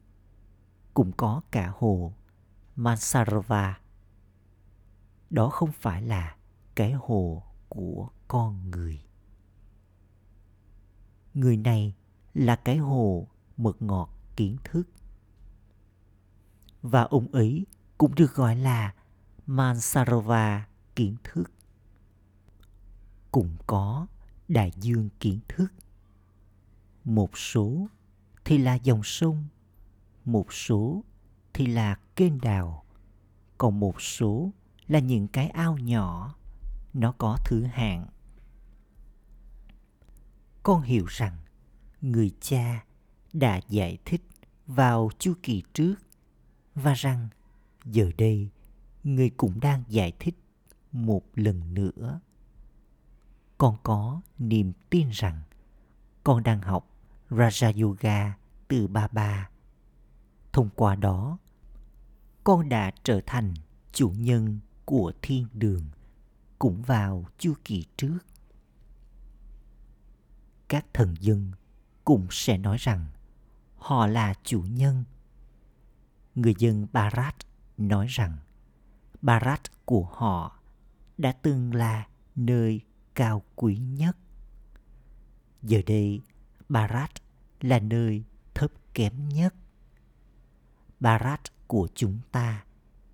Cũng 0.95 1.13
có 1.13 1.41
cả 1.51 1.73
hồ 1.79 2.13
Mansarva. 2.77 3.81
Đó 5.31 5.49
không 5.49 5.73
phải 5.73 6.03
là 6.03 6.37
cái 6.75 6.93
hồ 6.93 7.43
của 7.69 8.09
con 8.29 8.71
người. 8.71 9.05
Người 11.35 11.57
này 11.57 11.95
là 12.35 12.57
cái 12.57 12.77
hồ 12.77 13.29
mực 13.57 13.83
ngọt 13.83 14.11
kiến 14.37 14.57
thức. 14.65 14.89
Và 16.83 17.03
ông 17.03 17.27
ấy 17.33 17.67
cũng 17.99 18.15
được 18.15 18.35
gọi 18.35 18.57
là 18.57 18.95
Mansarova 19.47 20.67
kiến 20.97 21.17
thức. 21.25 21.51
Cũng 23.33 23.57
có 23.67 24.07
đại 24.49 24.73
dương 24.81 25.09
kiến 25.21 25.41
thức. 25.49 25.73
Một 27.05 27.39
số 27.39 27.87
thì 28.45 28.59
là 28.59 28.75
dòng 28.75 29.03
sông, 29.03 29.45
một 30.25 30.53
số 30.53 31.05
thì 31.53 31.67
là 31.67 31.97
kênh 32.17 32.41
đào, 32.41 32.85
còn 33.59 33.81
một 33.81 34.03
số 34.03 34.53
là 34.89 34.99
những 34.99 35.29
cái 35.29 35.49
ao 35.49 35.79
nhỏ, 35.79 36.35
nó 36.95 37.13
có 37.19 37.39
thứ 37.45 37.63
hạng. 37.63 38.07
Con 40.63 40.83
hiểu 40.83 41.07
rằng 41.09 41.39
người 42.01 42.31
cha 42.41 42.85
đã 43.33 43.61
giải 43.69 43.99
thích 44.05 44.23
vào 44.67 45.11
chu 45.19 45.35
kỳ 45.43 45.63
trước 45.75 45.95
và 46.75 46.95
rằng 46.95 47.29
giờ 47.85 48.11
đây 48.19 48.51
người 49.05 49.31
cũng 49.31 49.61
đang 49.61 49.85
giải 49.89 50.13
thích 50.19 50.35
một 50.93 51.23
lần 51.35 51.75
nữa 51.75 52.21
con 53.59 53.77
có 53.83 54.21
niềm 54.39 54.73
tin 54.91 55.11
rằng 55.11 55.43
con 56.25 56.43
đang 56.43 56.63
học 56.63 56.91
Raja 57.31 57.83
Yoga 57.83 58.37
từ 58.69 58.87
ba 58.87 59.09
ba. 59.09 59.49
Thông 60.53 60.69
qua 60.75 60.95
đó, 60.97 61.39
con 62.45 62.69
đã 62.69 62.91
trở 63.03 63.21
thành 63.27 63.55
chủ 63.93 64.11
nhân 64.11 64.59
của 64.85 65.13
thiên 65.23 65.47
đường 65.53 65.85
cũng 66.59 66.83
vào 66.83 67.25
chu 67.39 67.55
kỳ 67.65 67.85
trước. 67.97 68.19
Các 70.69 70.87
thần 70.93 71.15
dân 71.21 71.51
cũng 72.05 72.27
sẽ 72.31 72.59
nói 72.59 72.77
rằng 72.81 73.07
họ 73.77 74.07
là 74.07 74.35
chủ 74.43 74.63
nhân. 74.63 75.05
Người 76.35 76.55
dân 76.59 76.87
Barat 76.93 77.37
nói 77.79 78.07
rằng 78.09 78.37
Barat 79.25 79.61
của 79.85 80.05
họ 80.05 80.59
đã 81.19 81.33
từng 81.33 81.75
là 81.75 82.07
nơi 82.37 82.81
cao 83.15 83.43
quý 83.57 83.77
nhất. 83.77 84.17
Giờ 85.63 85.83
đây, 85.87 86.21
Barat 86.69 87.11
là 87.61 87.79
nơi 87.79 88.25
thấp 88.55 88.71
kém 88.95 89.29
nhất. 89.29 89.55
Barat 91.01 91.41
của 91.67 91.89
chúng 91.95 92.19
ta 92.33 92.65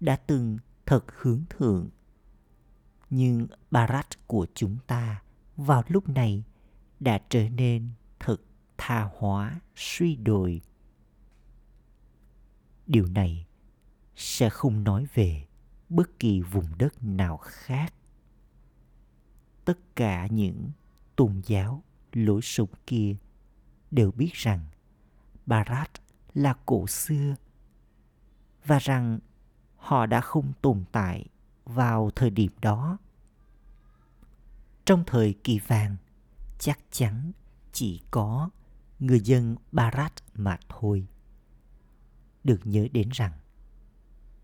đã 0.00 0.16
từng 0.16 0.58
thật 0.86 1.04
hướng 1.20 1.44
thượng. 1.50 1.88
Nhưng 3.10 3.46
Barat 3.70 4.26
của 4.26 4.46
chúng 4.54 4.76
ta 4.86 5.22
vào 5.56 5.82
lúc 5.88 6.08
này 6.08 6.44
đã 7.00 7.20
trở 7.28 7.48
nên 7.48 7.88
thật 8.20 8.36
tha 8.78 9.10
hóa, 9.18 9.60
suy 9.76 10.16
đồi. 10.16 10.60
Điều 12.86 13.06
này 13.06 13.46
sẽ 14.16 14.50
không 14.50 14.84
nói 14.84 15.06
về 15.14 15.46
bất 15.90 16.18
kỳ 16.18 16.40
vùng 16.40 16.78
đất 16.78 17.02
nào 17.02 17.36
khác 17.36 17.94
tất 19.64 19.78
cả 19.96 20.26
những 20.26 20.70
tôn 21.16 21.42
giáo 21.46 21.82
lối 22.12 22.40
sống 22.42 22.68
kia 22.86 23.16
đều 23.90 24.10
biết 24.10 24.32
rằng 24.32 24.66
Barat 25.46 25.90
là 26.34 26.54
cổ 26.66 26.86
xưa 26.86 27.34
và 28.64 28.78
rằng 28.78 29.18
họ 29.76 30.06
đã 30.06 30.20
không 30.20 30.52
tồn 30.62 30.84
tại 30.92 31.26
vào 31.64 32.10
thời 32.10 32.30
điểm 32.30 32.52
đó. 32.60 32.98
Trong 34.84 35.04
thời 35.06 35.34
kỳ 35.44 35.58
vàng, 35.58 35.96
chắc 36.58 36.78
chắn 36.90 37.32
chỉ 37.72 38.00
có 38.10 38.50
người 38.98 39.20
dân 39.20 39.56
Barat 39.72 40.12
mà 40.34 40.58
thôi. 40.68 41.06
Được 42.44 42.60
nhớ 42.64 42.88
đến 42.92 43.08
rằng, 43.12 43.32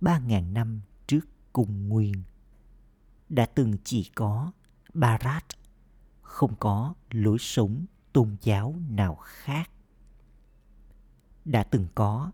ba 0.00 0.18
ngàn 0.18 0.54
năm 0.54 0.80
cùng 1.56 1.88
nguyên, 1.88 2.22
đã 3.28 3.46
từng 3.46 3.76
chỉ 3.84 4.10
có 4.14 4.52
Barat 4.94 5.44
không 6.22 6.54
có 6.60 6.94
lối 7.10 7.38
sống 7.40 7.86
tôn 8.12 8.36
giáo 8.42 8.74
nào 8.90 9.14
khác. 9.14 9.70
Đã 11.44 11.62
từng 11.62 11.86
có 11.94 12.32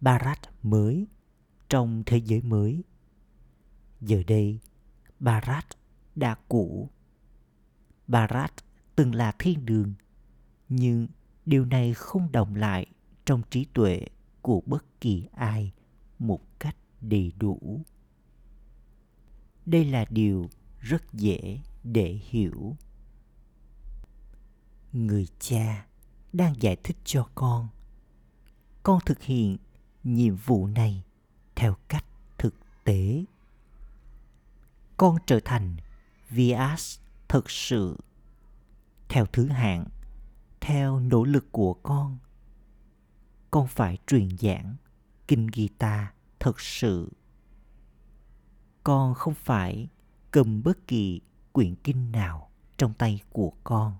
Barat 0.00 0.38
mới 0.62 1.06
trong 1.68 2.02
thế 2.06 2.16
giới 2.16 2.42
mới. 2.42 2.84
Giờ 4.00 4.22
đây, 4.26 4.60
Barat 5.20 5.66
đã 6.14 6.36
cũ. 6.48 6.90
Barat 8.06 8.52
từng 8.96 9.14
là 9.14 9.32
thiên 9.38 9.66
đường, 9.66 9.94
nhưng 10.68 11.08
điều 11.46 11.64
này 11.64 11.94
không 11.94 12.32
đồng 12.32 12.54
lại 12.54 12.86
trong 13.24 13.42
trí 13.50 13.64
tuệ 13.64 14.06
của 14.42 14.62
bất 14.66 15.00
kỳ 15.00 15.28
ai 15.32 15.72
một 16.18 16.40
cách 16.58 16.76
đầy 17.00 17.32
đủ. 17.38 17.84
Đây 19.66 19.84
là 19.84 20.04
điều 20.10 20.50
rất 20.80 21.12
dễ 21.12 21.60
để 21.84 22.20
hiểu. 22.28 22.76
Người 24.92 25.28
cha 25.38 25.86
đang 26.32 26.62
giải 26.62 26.76
thích 26.84 26.96
cho 27.04 27.28
con. 27.34 27.68
Con 28.82 28.98
thực 29.06 29.22
hiện 29.22 29.56
nhiệm 30.04 30.36
vụ 30.36 30.66
này 30.66 31.02
theo 31.54 31.76
cách 31.88 32.04
thực 32.38 32.54
tế 32.84 33.24
con 34.96 35.16
trở 35.26 35.40
thành 35.44 35.76
Vias 36.30 36.98
thực 37.28 37.50
sự 37.50 37.98
theo 39.08 39.26
thứ 39.26 39.48
hạng, 39.48 39.84
theo 40.60 41.00
nỗ 41.00 41.24
lực 41.24 41.52
của 41.52 41.74
con 41.74 42.18
con 43.54 43.66
phải 43.66 43.98
truyền 44.06 44.28
giảng 44.38 44.76
kinh 45.28 45.46
guitar 45.46 46.06
thực 46.40 46.60
sự 46.60 47.12
con 48.84 49.14
không 49.14 49.34
phải 49.34 49.88
cầm 50.30 50.62
bất 50.62 50.86
kỳ 50.86 51.20
quyển 51.52 51.74
kinh 51.74 52.12
nào 52.12 52.50
trong 52.76 52.94
tay 52.94 53.20
của 53.32 53.52
con. 53.64 53.96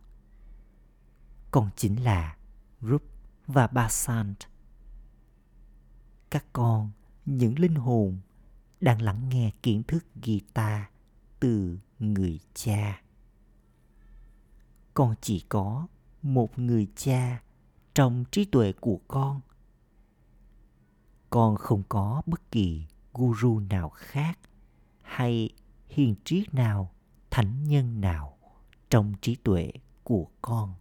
Con 1.51 1.71
chính 1.77 2.05
là 2.05 2.37
Rup 2.81 3.03
và 3.47 3.67
Basant 3.67 4.37
các 6.31 6.45
con, 6.53 6.91
những 7.27 7.59
linh 7.59 7.75
hồn 7.75 8.19
đang 8.81 9.03
lắng 9.03 9.29
nghe 9.29 9.53
kiến 9.63 9.83
thức 9.83 10.05
guitar 10.25 10.83
từ 11.41 11.79
người 11.99 12.41
cha. 12.55 13.03
Con 14.95 15.15
chỉ 15.21 15.41
có 15.49 15.87
một 16.23 16.59
người 16.59 16.89
cha 16.97 17.43
trong 17.95 18.25
trí 18.31 18.45
tuệ 18.45 18.73
của 18.73 19.01
con. 19.09 19.41
Con 21.31 21.57
không 21.57 21.83
có 21.89 22.23
bất 22.27 22.51
kỳ 22.51 22.87
guru 23.13 23.59
nào 23.59 23.89
khác 23.89 24.39
hay 25.15 25.51
hiền 25.89 26.15
triết 26.25 26.55
nào, 26.55 26.95
thánh 27.31 27.65
nhân 27.65 28.01
nào 28.01 28.39
trong 28.91 29.15
trí 29.21 29.35
tuệ 29.35 29.73
của 30.03 30.27
con 30.43 30.75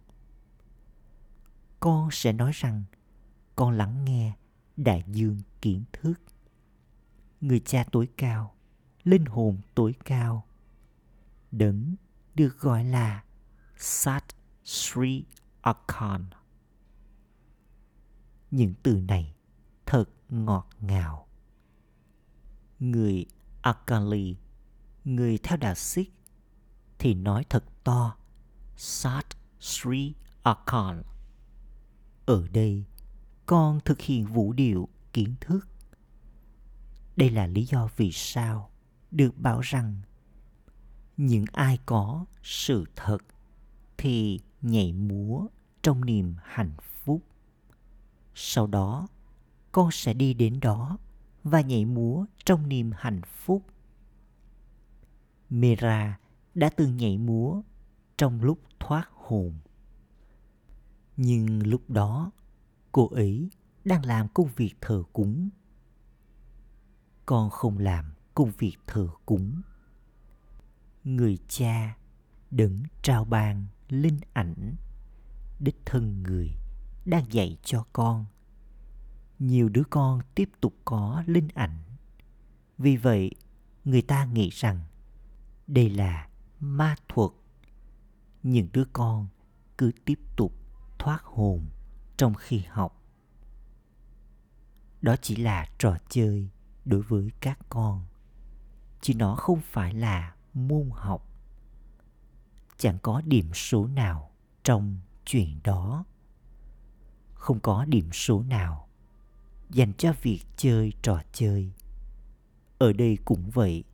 con 1.84 2.08
sẽ 2.12 2.32
nói 2.32 2.50
rằng, 2.54 2.84
con 3.56 3.76
lắng 3.76 4.04
nghe 4.04 4.36
đại 4.76 5.04
dương 5.06 5.40
kiến 5.60 5.84
thức 5.92 6.14
người 7.40 7.60
cha 7.60 7.84
tối 7.92 8.08
cao, 8.16 8.54
linh 9.02 9.24
hồn 9.24 9.60
tối 9.74 9.94
cao, 10.04 10.46
đấng 11.50 11.94
được 12.34 12.58
gọi 12.58 12.84
là 12.84 13.24
Sat 13.76 14.24
Sri 14.64 15.24
Akon. 15.60 16.24
Những 18.50 18.74
từ 18.82 19.00
này 19.00 19.34
thật 19.86 20.04
ngọt 20.28 20.68
ngào. 20.80 21.28
Người 22.80 23.26
Akali, 23.64 24.36
người 25.04 25.38
theo 25.38 25.56
đạo 25.56 25.74
Sikh, 25.74 26.12
thì 26.98 27.14
nói 27.14 27.44
thật 27.50 27.64
to 27.84 28.16
Sat 28.76 29.26
Sri 29.60 30.14
Akhan. 30.42 31.02
Ở 32.26 32.48
đây, 32.52 32.84
con 33.46 33.80
thực 33.84 34.00
hiện 34.00 34.26
vũ 34.26 34.52
điệu 34.52 34.88
kiến 35.12 35.34
thức 35.40 35.68
đây 37.16 37.30
là 37.30 37.46
lý 37.46 37.64
do 37.64 37.88
vì 37.96 38.12
sao 38.12 38.70
được 39.10 39.38
bảo 39.38 39.60
rằng 39.60 40.00
những 41.16 41.44
ai 41.52 41.78
có 41.86 42.24
sự 42.42 42.84
thật 42.96 43.18
thì 43.96 44.40
nhảy 44.62 44.92
múa 44.92 45.46
trong 45.82 46.04
niềm 46.04 46.34
hạnh 46.44 46.74
phúc. 47.04 47.22
Sau 48.34 48.66
đó, 48.66 49.08
con 49.72 49.90
sẽ 49.90 50.14
đi 50.14 50.34
đến 50.34 50.60
đó 50.60 50.98
và 51.44 51.60
nhảy 51.60 51.84
múa 51.84 52.26
trong 52.44 52.68
niềm 52.68 52.90
hạnh 52.96 53.20
phúc. 53.26 53.62
Mira 55.50 56.18
đã 56.54 56.70
từng 56.76 56.96
nhảy 56.96 57.18
múa 57.18 57.62
trong 58.16 58.42
lúc 58.42 58.58
thoát 58.80 59.08
hồn. 59.12 59.54
Nhưng 61.16 61.66
lúc 61.66 61.90
đó, 61.90 62.30
cô 62.92 63.08
ấy 63.08 63.50
đang 63.84 64.04
làm 64.04 64.28
công 64.28 64.48
việc 64.56 64.74
thờ 64.80 65.02
cúng 65.12 65.48
con 67.26 67.50
không 67.50 67.78
làm 67.78 68.14
công 68.34 68.50
việc 68.58 68.76
thờ 68.86 69.08
cúng 69.26 69.62
người 71.04 71.38
cha 71.48 71.96
đấng 72.50 72.82
trao 73.02 73.24
ban 73.24 73.66
linh 73.88 74.20
ảnh 74.32 74.76
đích 75.60 75.76
thân 75.84 76.22
người 76.22 76.50
đang 77.04 77.32
dạy 77.32 77.58
cho 77.62 77.86
con 77.92 78.26
nhiều 79.38 79.68
đứa 79.68 79.84
con 79.90 80.20
tiếp 80.34 80.50
tục 80.60 80.74
có 80.84 81.22
linh 81.26 81.48
ảnh. 81.54 81.78
Vì 82.78 82.96
vậy, 82.96 83.30
người 83.84 84.02
ta 84.02 84.24
nghĩ 84.24 84.50
rằng 84.50 84.80
đây 85.66 85.90
là 85.90 86.28
ma 86.60 86.96
thuật. 87.08 87.30
Những 88.42 88.68
đứa 88.72 88.84
con 88.92 89.28
cứ 89.78 89.92
tiếp 90.04 90.18
tục 90.36 90.52
thoát 90.98 91.22
hồn 91.22 91.66
trong 92.16 92.34
khi 92.34 92.62
học. 92.68 93.02
Đó 95.02 95.16
chỉ 95.22 95.36
là 95.36 95.68
trò 95.78 95.96
chơi 96.08 96.48
đối 96.84 97.02
với 97.02 97.30
các 97.40 97.58
con, 97.68 98.04
chứ 99.00 99.14
nó 99.14 99.34
không 99.34 99.60
phải 99.60 99.94
là 99.94 100.34
môn 100.54 100.90
học. 100.92 101.28
Chẳng 102.76 102.98
có 103.02 103.20
điểm 103.20 103.54
số 103.54 103.86
nào 103.86 104.30
trong 104.62 104.98
chuyện 105.24 105.60
đó. 105.64 106.04
Không 107.34 107.60
có 107.60 107.84
điểm 107.84 108.12
số 108.12 108.42
nào 108.42 108.83
dành 109.70 109.92
cho 109.98 110.12
việc 110.22 110.40
chơi 110.56 110.92
trò 111.02 111.22
chơi. 111.32 111.70
Ở 112.78 112.92
đây 112.92 113.18
cũng 113.24 113.50
vậy, 113.50 113.84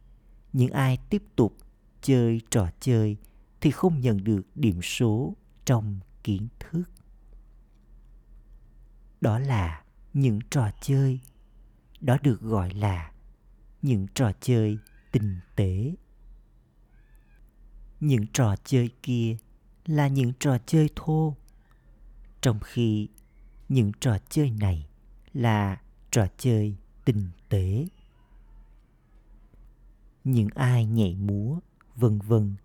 những 0.52 0.72
ai 0.72 0.98
tiếp 1.10 1.22
tục 1.36 1.56
chơi 2.02 2.40
trò 2.50 2.70
chơi 2.80 3.16
thì 3.60 3.70
không 3.70 4.00
nhận 4.00 4.24
được 4.24 4.42
điểm 4.54 4.82
số 4.82 5.36
trong 5.64 6.00
kiến 6.24 6.48
thức. 6.60 6.82
Đó 9.20 9.38
là 9.38 9.84
những 10.14 10.40
trò 10.50 10.70
chơi, 10.80 11.20
đó 12.00 12.18
được 12.22 12.40
gọi 12.40 12.74
là 12.74 13.12
những 13.82 14.06
trò 14.14 14.32
chơi 14.40 14.78
tinh 15.12 15.38
tế. 15.56 15.94
Những 18.00 18.26
trò 18.32 18.56
chơi 18.64 18.90
kia 19.02 19.36
là 19.86 20.08
những 20.08 20.32
trò 20.40 20.58
chơi 20.66 20.90
thô, 20.96 21.36
trong 22.40 22.60
khi 22.60 23.08
những 23.68 23.92
trò 24.00 24.18
chơi 24.28 24.50
này 24.50 24.86
là 25.34 25.80
trò 26.10 26.26
chơi 26.38 26.76
tinh 27.04 27.28
tế. 27.48 27.86
Những 30.24 30.48
ai 30.54 30.86
nhảy 30.86 31.14
múa, 31.14 31.58
vân 31.96 32.18
vân, 32.18 32.56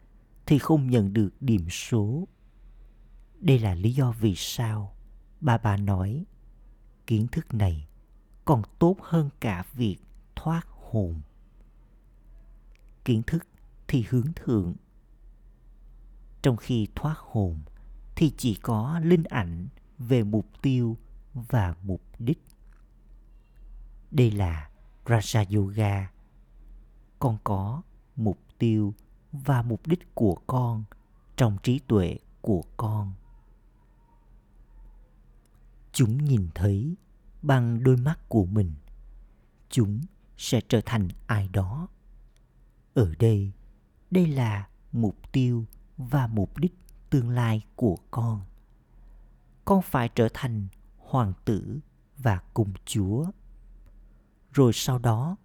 thì 0.45 0.59
không 0.59 0.89
nhận 0.89 1.13
được 1.13 1.29
điểm 1.41 1.69
số. 1.69 2.27
Đây 3.39 3.59
là 3.59 3.75
lý 3.75 3.91
do 3.91 4.11
vì 4.11 4.35
sao 4.35 4.95
bà 5.41 5.57
bà 5.57 5.77
nói, 5.77 6.25
kiến 7.07 7.27
thức 7.27 7.53
này 7.53 7.87
còn 8.45 8.61
tốt 8.79 8.97
hơn 9.01 9.29
cả 9.39 9.65
việc 9.73 9.97
thoát 10.35 10.67
hồn. 10.69 11.21
Kiến 13.05 13.23
thức 13.27 13.47
thì 13.87 14.05
hướng 14.09 14.33
thượng. 14.35 14.75
Trong 16.41 16.57
khi 16.57 16.87
thoát 16.95 17.15
hồn 17.17 17.59
thì 18.15 18.33
chỉ 18.37 18.55
có 18.55 18.99
linh 19.03 19.23
ảnh 19.23 19.67
về 19.97 20.23
mục 20.23 20.45
tiêu 20.61 20.97
và 21.33 21.75
mục 21.83 22.01
đích 22.19 22.39
đây 24.15 24.31
là 24.31 24.69
raja 25.05 25.57
yoga. 25.57 26.11
Con 27.19 27.37
có 27.43 27.81
mục 28.15 28.39
tiêu 28.57 28.93
và 29.31 29.61
mục 29.61 29.87
đích 29.87 30.15
của 30.15 30.35
con 30.47 30.83
trong 31.35 31.57
trí 31.63 31.79
tuệ 31.79 32.17
của 32.41 32.63
con. 32.77 33.13
Chúng 35.91 36.25
nhìn 36.25 36.49
thấy 36.55 36.95
bằng 37.41 37.83
đôi 37.83 37.97
mắt 37.97 38.19
của 38.29 38.45
mình. 38.45 38.73
Chúng 39.69 40.01
sẽ 40.37 40.61
trở 40.67 40.81
thành 40.85 41.07
ai 41.27 41.47
đó. 41.47 41.87
Ở 42.93 43.13
đây 43.19 43.51
đây 44.11 44.27
là 44.27 44.67
mục 44.91 45.31
tiêu 45.31 45.65
và 45.97 46.27
mục 46.27 46.57
đích 46.57 46.75
tương 47.09 47.29
lai 47.29 47.65
của 47.75 47.97
con. 48.11 48.41
Con 49.65 49.81
phải 49.81 50.09
trở 50.15 50.27
thành 50.33 50.67
hoàng 50.97 51.33
tử 51.45 51.79
và 52.17 52.41
cung 52.53 52.73
chúa 52.85 53.25
rồi 54.55 54.73
sau 54.73 54.97
đó, 54.97 55.35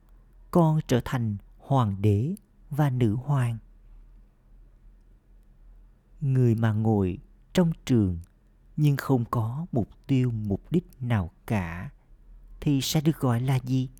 con 0.50 0.80
trở 0.86 1.00
thành 1.04 1.36
hoàng 1.58 2.02
đế 2.02 2.34
và 2.70 2.90
nữ 2.90 3.14
hoàng. 3.14 3.58
Người 6.20 6.54
mà 6.54 6.72
ngồi 6.72 7.18
trong 7.52 7.72
trường 7.84 8.18
nhưng 8.76 8.96
không 8.96 9.24
có 9.24 9.66
mục 9.72 9.88
tiêu, 10.06 10.30
mục 10.30 10.62
đích 10.70 10.86
nào 11.00 11.30
cả 11.46 11.90
thì 12.60 12.80
sẽ 12.80 13.00
được 13.00 13.16
gọi 13.16 13.40
là 13.40 13.58
gì? 13.64 13.90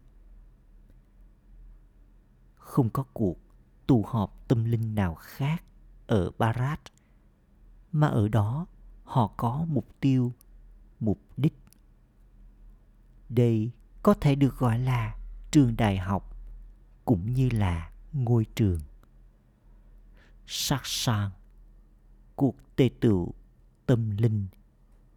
Không 2.54 2.90
có 2.90 3.04
cuộc 3.12 3.38
tụ 3.86 4.04
họp 4.08 4.48
tâm 4.48 4.64
linh 4.64 4.94
nào 4.94 5.14
khác 5.14 5.64
ở 6.06 6.30
barat, 6.38 6.80
mà 7.92 8.06
ở 8.06 8.28
đó 8.28 8.66
họ 9.04 9.32
có 9.36 9.66
mục 9.68 9.86
tiêu, 10.00 10.32
mục 11.00 11.20
đích. 11.36 11.54
Đây 13.28 13.70
có 14.02 14.14
thể 14.14 14.34
được 14.34 14.58
gọi 14.58 14.78
là 14.78 15.16
trường 15.50 15.76
đại 15.76 15.98
học 15.98 16.36
cũng 17.04 17.32
như 17.32 17.48
là 17.52 17.90
ngôi 18.12 18.46
trường. 18.54 18.80
Sắc 20.46 20.80
sang 20.84 21.30
cuộc 22.36 22.56
tề 22.76 22.90
tựu 23.00 23.34
tâm 23.86 24.10
linh 24.10 24.46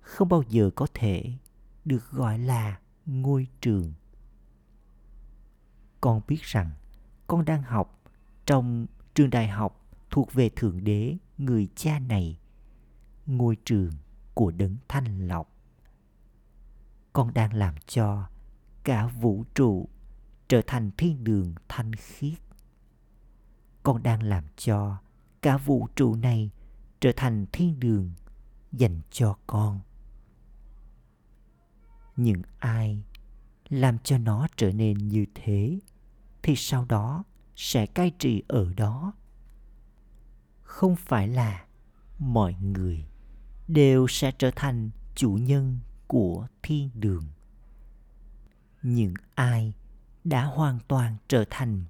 không 0.02 0.30
bao 0.30 0.44
giờ 0.50 0.70
có 0.76 0.88
thể 0.94 1.34
được 1.86 2.12
gọi 2.12 2.40
là 2.40 2.80
ngôi 3.06 3.48
trường. 3.62 3.94
Con 6.02 6.22
biết 6.28 6.42
rằng 6.42 6.72
con 7.28 7.46
đang 7.46 7.64
học 7.64 8.02
trong 8.46 8.86
trường 9.14 9.30
đại 9.30 9.48
học 9.48 9.86
thuộc 10.10 10.34
về 10.34 10.50
thượng 10.50 10.84
đế, 10.84 11.18
người 11.38 11.68
cha 11.76 12.00
này, 12.00 12.40
ngôi 13.26 13.58
trường 13.66 13.92
của 14.34 14.52
đấng 14.52 14.78
thanh 14.88 15.28
lọc. 15.28 15.50
Con 17.14 17.34
đang 17.34 17.54
làm 17.54 17.76
cho 17.88 18.28
cả 18.84 19.08
vũ 19.08 19.46
trụ 19.56 19.90
trở 20.48 20.62
thành 20.68 20.92
thiên 20.98 21.24
đường 21.24 21.56
thanh 21.70 21.94
khiết. 21.94 22.40
Con 23.84 24.04
đang 24.04 24.24
làm 24.24 24.44
cho 24.58 24.98
cả 25.42 25.58
vũ 25.58 25.88
trụ 25.96 26.16
này 26.16 26.52
trở 27.00 27.12
thành 27.16 27.46
thiên 27.52 27.80
đường 27.80 28.12
dành 28.72 29.02
cho 29.12 29.38
con. 29.48 29.80
Những 32.16 32.42
ai 32.60 33.04
làm 33.70 33.98
cho 34.00 34.18
nó 34.18 34.48
trở 34.56 34.72
nên 34.72 34.98
như 34.98 35.26
thế 35.36 35.80
thì 36.44 36.56
sau 36.56 36.86
đó 36.86 37.24
sẽ 37.56 37.86
cai 37.86 38.12
trị 38.20 38.44
ở 38.48 38.74
đó. 38.74 39.14
Không 40.62 40.96
phải 40.96 41.28
là 41.28 41.66
mọi 42.20 42.54
người 42.54 43.06
đều 43.68 44.08
sẽ 44.08 44.32
trở 44.32 44.52
thành 44.56 44.90
chủ 45.16 45.32
nhân 45.32 45.80
của 46.08 46.48
thiên 46.64 46.90
đường 46.94 47.24
những 48.84 49.14
ai 49.36 49.74
đã 50.24 50.46
hoàn 50.46 50.80
toàn 50.88 51.18
trở 51.28 51.46
thành 51.50 51.84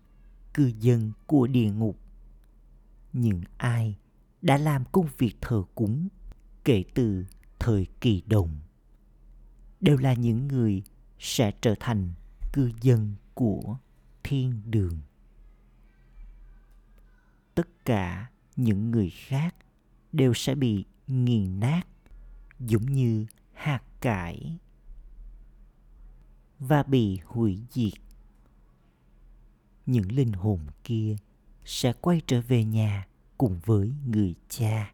cư 0.53 0.71
dân 0.79 1.11
của 1.27 1.47
địa 1.47 1.71
ngục. 1.71 1.99
Những 3.13 3.41
ai 3.57 3.97
đã 4.41 4.57
làm 4.57 4.83
công 4.91 5.07
việc 5.17 5.35
thờ 5.41 5.63
cúng 5.75 6.07
kể 6.63 6.83
từ 6.93 7.25
thời 7.59 7.87
kỳ 8.01 8.23
đồng 8.25 8.59
đều 9.81 9.97
là 9.97 10.13
những 10.13 10.47
người 10.47 10.83
sẽ 11.19 11.51
trở 11.61 11.75
thành 11.79 12.13
cư 12.53 12.71
dân 12.81 13.15
của 13.33 13.77
thiên 14.23 14.61
đường. 14.65 14.99
Tất 17.55 17.85
cả 17.85 18.29
những 18.55 18.91
người 18.91 19.09
khác 19.09 19.55
đều 20.11 20.33
sẽ 20.33 20.55
bị 20.55 20.85
nghiền 21.07 21.59
nát, 21.59 21.81
giống 22.59 22.85
như 22.85 23.25
hạt 23.53 23.81
cải 24.01 24.57
và 26.67 26.83
bị 26.83 27.19
hủy 27.25 27.63
diệt. 27.69 27.93
Những 29.85 30.11
linh 30.11 30.33
hồn 30.33 30.59
kia 30.83 31.15
sẽ 31.65 31.93
quay 31.93 32.21
trở 32.27 32.41
về 32.41 32.63
nhà 32.63 33.07
cùng 33.37 33.59
với 33.65 33.93
người 34.05 34.35
cha. 34.49 34.93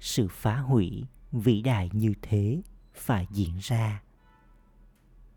Sự 0.00 0.28
phá 0.30 0.56
hủy 0.56 1.04
vĩ 1.32 1.62
đại 1.62 1.90
như 1.92 2.14
thế 2.22 2.62
phải 2.94 3.26
diễn 3.30 3.58
ra. 3.60 4.02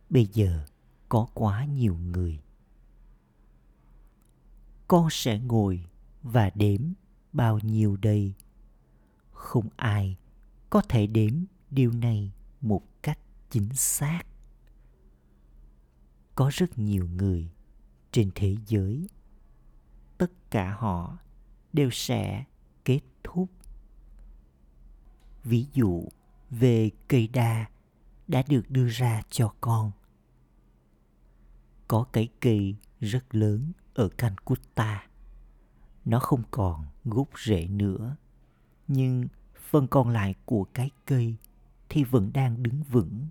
Bây 0.09 0.25
giờ 0.25 0.65
có 1.09 1.27
quá 1.33 1.65
nhiều 1.65 1.97
người. 1.97 2.39
Con 4.87 5.07
sẽ 5.11 5.39
ngồi 5.39 5.85
và 6.23 6.51
đếm 6.55 6.81
bao 7.33 7.59
nhiêu 7.59 7.97
đây? 7.97 8.33
Không 9.31 9.69
ai 9.75 10.17
có 10.69 10.81
thể 10.81 11.07
đếm 11.07 11.33
điều 11.69 11.91
này 11.91 12.31
một 12.61 12.90
chính 13.51 13.73
xác 13.73 14.23
có 16.35 16.49
rất 16.53 16.79
nhiều 16.79 17.07
người 17.07 17.49
trên 18.11 18.31
thế 18.35 18.55
giới 18.67 19.07
tất 20.17 20.31
cả 20.51 20.75
họ 20.79 21.17
đều 21.73 21.89
sẽ 21.91 22.43
kết 22.85 23.01
thúc 23.23 23.49
ví 25.43 25.65
dụ 25.73 26.07
về 26.49 26.89
cây 27.07 27.27
đa 27.27 27.69
đã 28.27 28.43
được 28.47 28.69
đưa 28.69 28.87
ra 28.87 29.21
cho 29.29 29.53
con 29.61 29.91
có 31.91 32.05
cái 32.13 32.27
cây 32.39 32.75
rất 32.99 33.35
lớn 33.35 33.71
ở 33.93 34.09
Calcutta. 34.17 35.07
Nó 36.05 36.19
không 36.19 36.43
còn 36.51 36.85
gốc 37.05 37.29
rễ 37.39 37.67
nữa, 37.67 38.15
nhưng 38.87 39.27
phần 39.69 39.87
còn 39.87 40.09
lại 40.09 40.35
của 40.45 40.63
cái 40.63 40.89
cây 41.05 41.35
thì 41.89 42.03
vẫn 42.03 42.31
đang 42.33 42.63
đứng 42.63 42.83
vững. 42.83 43.27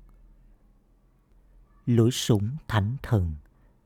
Lối 1.87 2.11
sống 2.13 2.57
thánh 2.69 2.97
thần. 3.03 3.35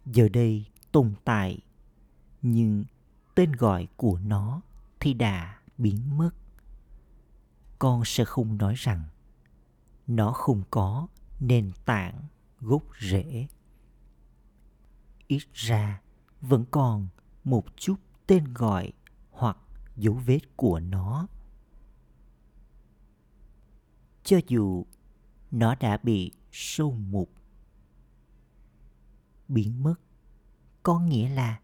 Giờ 0.07 0.29
đây 0.29 0.65
tồn 0.93 1.15
tại, 1.25 1.59
nhưng 2.43 2.85
tên 3.35 3.53
gọi 3.53 3.89
của 3.97 4.19
nó 4.19 4.61
thì 5.01 5.15
đã 5.15 5.59
biến 5.79 6.19
mất. 6.19 6.31
Con 7.79 8.03
sẽ 8.05 8.25
không 8.25 8.59
nói 8.59 8.75
rằng 8.77 9.03
nó 10.07 10.33
không 10.33 10.63
có 10.71 11.07
nền 11.41 11.73
tảng 11.85 12.21
gốc 12.61 12.83
rễ. 13.01 13.47
Ít 15.27 15.43
ra 15.53 16.01
vẫn 16.41 16.65
còn 16.71 17.09
một 17.45 17.65
chút 17.77 17.97
tên 18.27 18.55
gọi 18.55 18.93
hoặc 19.31 19.57
dấu 19.97 20.15
vết 20.15 20.41
của 20.57 20.81
nó. 20.81 21.27
Cho 24.25 24.39
dù 24.49 24.85
nó 25.51 25.75
đã 25.75 25.99
bị 26.03 26.33
sâu 26.53 26.93
mục 26.93 27.31
biến 29.49 29.83
mất 29.83 29.95
có 30.83 31.01
nghĩa 31.01 31.29
là 31.29 31.61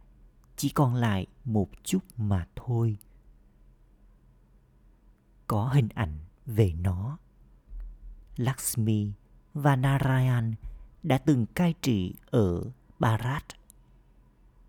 chỉ 0.56 0.68
còn 0.68 0.94
lại 0.94 1.26
một 1.44 1.68
chút 1.84 2.00
mà 2.16 2.46
thôi 2.56 2.96
có 5.46 5.68
hình 5.68 5.88
ảnh 5.94 6.18
về 6.46 6.72
nó 6.72 7.18
lakshmi 8.36 9.12
và 9.54 9.76
narayan 9.76 10.54
đã 11.02 11.18
từng 11.18 11.46
cai 11.46 11.74
trị 11.82 12.14
ở 12.30 12.70
Bharat. 12.98 13.44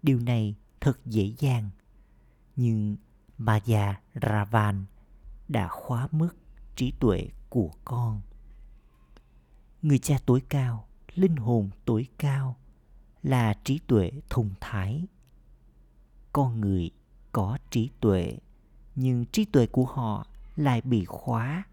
Điều 0.04 0.20
này 0.20 0.56
thật 0.82 1.06
dễ 1.06 1.34
dàng, 1.40 1.70
nhưng 2.56 2.98
Maya 3.38 4.02
Ravan 4.22 4.86
đã 5.48 5.68
khóa 5.68 6.08
mất 6.12 6.30
trí 6.76 6.94
tuệ 7.00 7.28
của 7.50 7.72
con. 7.86 8.22
Người 9.82 10.00
cha 10.00 10.18
tối 10.26 10.42
cao, 10.50 10.88
linh 11.16 11.36
hồn 11.36 11.70
tối 11.86 12.08
cao 12.18 12.56
là 13.24 13.54
trí 13.64 13.80
tuệ 13.88 14.12
thông 14.30 14.50
thái. 14.62 15.06
Con 16.34 16.62
người 16.62 16.92
có 17.32 17.58
trí 17.70 17.90
tuệ, 18.00 18.38
nhưng 18.96 19.26
trí 19.26 19.46
tuệ 19.46 19.68
của 19.68 19.86
họ 19.86 20.28
lại 20.56 20.82
bị 20.82 21.06
khóa. 21.06 21.64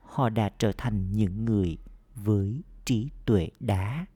Họ 0.00 0.28
đã 0.28 0.50
trở 0.58 0.72
thành 0.78 1.12
những 1.12 1.44
người 1.44 1.78
với 2.14 2.62
trí 2.84 3.08
tuệ 3.24 3.48
đá 3.60 4.06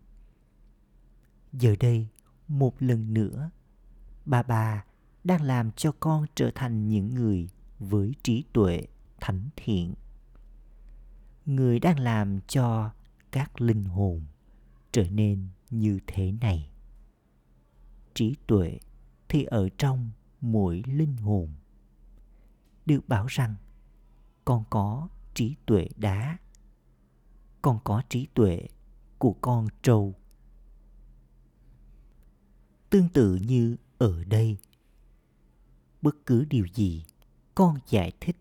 giờ 1.53 1.77
đây 1.81 2.09
một 2.49 2.83
lần 2.83 3.15
nữa 3.15 3.51
bà 4.25 4.43
bà 4.43 4.85
đang 5.25 5.43
làm 5.43 5.73
cho 5.73 5.93
con 6.01 6.27
trở 6.35 6.51
thành 6.55 6.89
những 6.89 7.15
người 7.15 7.49
với 7.79 8.15
trí 8.23 8.45
tuệ 8.53 8.87
thánh 9.21 9.49
thiện 9.57 9.95
người 11.47 11.79
đang 11.79 11.99
làm 11.99 12.41
cho 12.49 12.91
các 13.31 13.61
linh 13.61 13.85
hồn 13.85 14.23
trở 14.93 15.11
nên 15.11 15.49
như 15.73 15.99
thế 16.07 16.33
này. 16.33 16.71
Trí 18.15 18.37
tuệ 18.47 18.79
thì 19.29 19.45
ở 19.45 19.69
trong 19.79 20.11
mỗi 20.41 20.83
linh 20.87 21.17
hồn. 21.17 21.49
Được 22.87 23.09
bảo 23.09 23.27
rằng, 23.27 23.55
con 24.45 24.65
có 24.71 25.09
trí 25.35 25.55
tuệ 25.67 25.89
đá, 25.97 26.39
con 27.63 27.79
có 27.85 28.03
trí 28.09 28.27
tuệ 28.35 28.67
của 29.19 29.33
con 29.41 29.67
trâu. 29.83 30.15
Tương 32.91 33.09
tự 33.09 33.35
như 33.35 33.77
ở 33.99 34.25
đây, 34.25 34.57
bất 36.03 36.17
cứ 36.27 36.45
điều 36.45 36.67
gì 36.75 37.05
con 37.55 37.79
giải 37.89 38.13
thích 38.21 38.37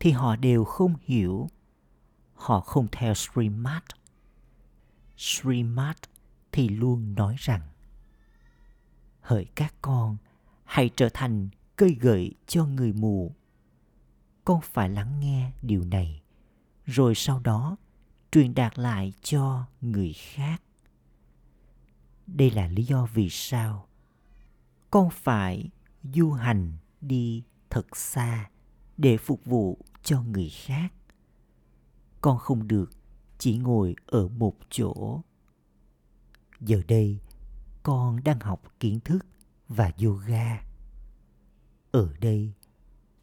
thì 0.00 0.10
họ 0.10 0.36
đều 0.36 0.64
không 0.64 0.94
hiểu. 1.02 1.48
Họ 2.34 2.60
không 2.60 2.86
theo 2.92 3.14
Srimad. 3.14 3.82
Srimad 5.16 5.96
thì 6.56 6.68
luôn 6.68 7.14
nói 7.14 7.36
rằng, 7.38 7.60
hỡi 9.20 9.44
các 9.54 9.74
con, 9.82 10.16
hãy 10.64 10.90
trở 10.96 11.08
thành 11.14 11.48
cây 11.76 11.96
gậy 12.00 12.34
cho 12.46 12.66
người 12.66 12.92
mù. 12.92 13.34
Con 14.44 14.60
phải 14.60 14.88
lắng 14.88 15.20
nghe 15.20 15.52
điều 15.62 15.84
này, 15.84 16.22
rồi 16.86 17.14
sau 17.14 17.40
đó 17.40 17.76
truyền 18.32 18.54
đạt 18.54 18.78
lại 18.78 19.12
cho 19.22 19.66
người 19.80 20.12
khác. 20.12 20.62
Đây 22.26 22.50
là 22.50 22.68
lý 22.68 22.84
do 22.84 23.06
vì 23.14 23.28
sao 23.30 23.86
con 24.90 25.10
phải 25.10 25.70
du 26.02 26.30
hành 26.30 26.72
đi 27.00 27.42
thật 27.70 27.96
xa 27.96 28.50
để 28.96 29.16
phục 29.16 29.44
vụ 29.44 29.78
cho 30.02 30.22
người 30.22 30.48
khác. 30.48 30.92
Con 32.20 32.38
không 32.38 32.68
được 32.68 32.90
chỉ 33.38 33.58
ngồi 33.58 33.96
ở 34.06 34.28
một 34.28 34.56
chỗ 34.70 35.22
giờ 36.60 36.82
đây, 36.88 37.18
con 37.82 38.24
đang 38.24 38.40
học 38.40 38.62
kiến 38.80 39.00
thức 39.00 39.26
và 39.68 39.92
yoga 40.04 40.62
ở 41.90 42.14
đây, 42.20 42.52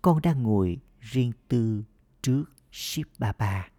con 0.02 0.22
đang 0.22 0.44
ngồi 0.44 0.78
riêng 1.00 1.32
tư 1.48 1.84
trước 2.22 2.46
Shiv 2.72 3.08
Baba. 3.20 3.70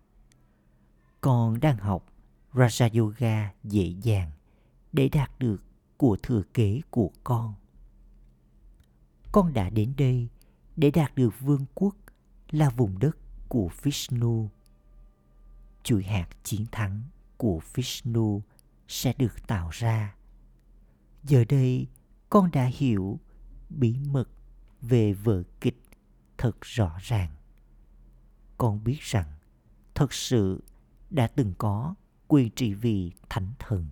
Con 1.21 1.61
đang 1.61 1.77
học 1.77 2.13
Raja 2.53 3.01
Yoga 3.01 3.53
dễ 3.65 3.95
dàng 4.03 4.31
để 4.93 5.09
đạt 5.09 5.39
được 5.39 5.63
của 5.97 6.17
thừa 6.23 6.43
kế 6.55 6.81
của 6.91 7.11
con. 7.25 7.55
Con 9.33 9.53
đã 9.53 9.71
đến 9.71 9.93
đây 9.97 10.29
để 10.77 10.91
đạt 10.91 11.15
được 11.17 11.35
vương 11.41 11.67
quốc 11.75 11.97
là 12.51 12.71
vùng 12.71 12.99
đất 12.99 13.17
của 13.49 13.71
Vishnu. 13.83 14.51
Chuỗi 15.83 16.03
hạt 16.03 16.29
chiến 16.45 16.67
thắng 16.73 17.03
của 17.37 17.61
Vishnu 17.75 18.43
sẽ 18.89 19.13
được 19.19 19.47
tạo 19.47 19.69
ra. 19.73 20.15
Giờ 21.23 21.45
đây, 21.49 21.89
con 22.31 22.51
đã 22.51 22.65
hiểu 22.65 23.21
bí 23.71 23.99
mật 24.11 24.29
về 24.81 25.13
vở 25.13 25.43
kịch 25.61 25.83
thật 26.39 26.57
rõ 26.61 26.99
ràng. 27.03 27.31
Con 28.59 28.85
biết 28.85 29.01
rằng 29.01 29.33
thật 29.95 30.13
sự 30.13 30.65
đã 31.11 31.27
từng 31.27 31.55
có 31.59 31.95
quyền 32.29 32.51
trị 32.51 32.75
vì 32.75 33.13
thánh 33.29 33.53
thần. 33.59 33.87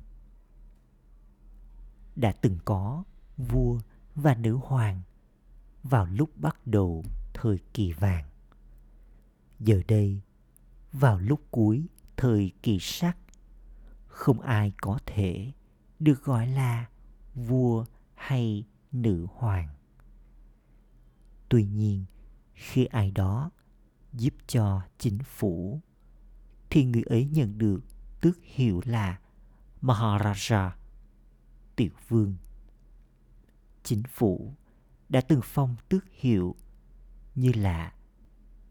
Đã 2.17 2.33
từng 2.33 2.59
có 2.65 3.05
vua 3.37 3.81
và 4.15 4.35
nữ 4.35 4.59
hoàng 4.63 5.03
vào 5.83 6.07
lúc 6.07 6.31
bắt 6.37 6.67
đầu 6.67 7.05
thời 7.35 7.59
kỳ 7.75 7.93
vàng. 7.93 8.29
Giờ 9.61 9.83
đây, 9.89 10.21
vào 10.93 11.19
lúc 11.19 11.41
cuối 11.51 11.87
thời 12.17 12.53
kỳ 12.63 12.79
sắt 12.81 13.17
không 14.13 14.41
ai 14.41 14.73
có 14.81 14.99
thể 15.07 15.53
được 15.99 16.25
gọi 16.25 16.47
là 16.47 16.89
vua 17.35 17.85
hay 18.15 18.67
nữ 18.93 19.27
hoàng 19.35 19.69
tuy 21.49 21.65
nhiên 21.65 22.05
khi 22.55 22.85
ai 22.85 23.11
đó 23.11 23.51
giúp 24.13 24.35
cho 24.47 24.83
chính 24.99 25.19
phủ 25.19 25.81
thì 26.71 26.85
người 26.85 27.03
ấy 27.03 27.25
nhận 27.25 27.59
được 27.59 27.81
tước 28.21 28.39
hiệu 28.43 28.81
là 28.85 29.19
Maharaja, 29.83 30.71
tiểu 31.77 31.91
vương. 32.09 32.37
Chính 33.83 34.03
phủ 34.03 34.55
đã 35.09 35.21
từng 35.21 35.41
phong 35.45 35.77
tước 35.89 36.05
hiệu 36.13 36.57
như 37.35 37.53
là 37.53 37.93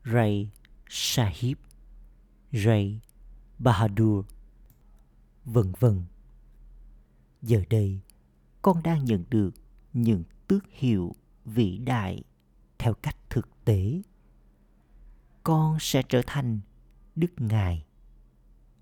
Ray 0.06 0.52
Sahib, 0.90 1.58
Ray 2.52 3.02
Bahadur, 3.60 4.26
vân 5.46 5.72
vân. 5.80 6.04
Giờ 7.42 7.64
đây, 7.70 8.00
con 8.62 8.84
đang 8.84 9.06
nhận 9.06 9.24
được 9.30 9.52
những 9.94 10.24
tước 10.48 10.64
hiệu 10.72 11.16
vĩ 11.46 11.78
đại 11.78 12.24
theo 12.78 12.94
cách 12.94 13.18
thực 13.30 13.50
tế. 13.66 14.02
Con 15.44 15.78
sẽ 15.80 16.04
trở 16.10 16.22
thành 16.28 16.60
đức 17.16 17.32
ngài 17.38 17.86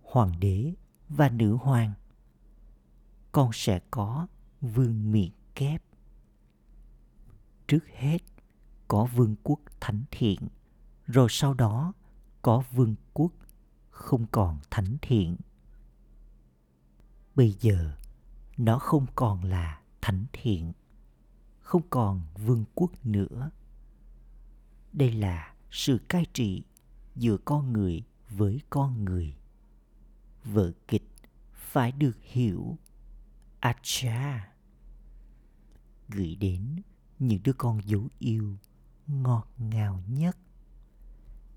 hoàng 0.02 0.40
đế 0.40 0.74
và 1.10 1.30
nữ 1.30 1.56
hoàng. 1.56 1.94
Con 3.32 3.50
sẽ 3.54 3.80
có 3.92 4.28
vương 4.62 5.12
miện 5.12 5.32
kép. 5.56 5.84
Trước 7.68 7.88
hết 7.96 8.18
có 8.88 9.06
vương 9.06 9.36
quốc 9.44 9.60
thánh 9.80 10.04
thiện 10.12 10.40
rồi 11.06 11.28
sau 11.30 11.54
đó 11.54 11.94
có 12.42 12.64
vương 12.72 12.96
quốc 13.14 13.32
không 13.90 14.26
còn 14.32 14.60
thánh 14.72 14.98
thiện 15.02 15.36
bây 17.36 17.56
giờ, 17.60 17.92
nó 18.58 18.80
không 18.80 19.06
còn 19.16 19.44
là 19.44 19.82
thánh 20.02 20.26
thiện, 20.34 20.74
không 21.60 21.82
còn 21.90 22.22
vương 22.38 22.66
quốc 22.76 23.06
nữa. 23.06 23.52
Đây 24.94 25.12
là 25.12 25.54
sự 25.72 25.98
cai 26.10 26.26
trị 26.34 26.64
giữa 27.16 27.38
con 27.38 27.74
người 27.74 28.04
với 28.30 28.62
con 28.70 29.06
người. 29.06 29.36
Vở 30.44 30.72
kịch 30.88 31.10
phải 31.54 31.92
được 31.92 32.18
hiểu. 32.22 32.78
Acha 33.60 34.50
gửi 36.10 36.36
đến 36.36 36.82
những 37.20 37.44
đứa 37.44 37.54
con 37.54 37.82
dấu 37.86 38.08
yêu 38.20 38.58
ngọt 39.08 39.48
ngào 39.58 40.04
nhất. 40.08 40.38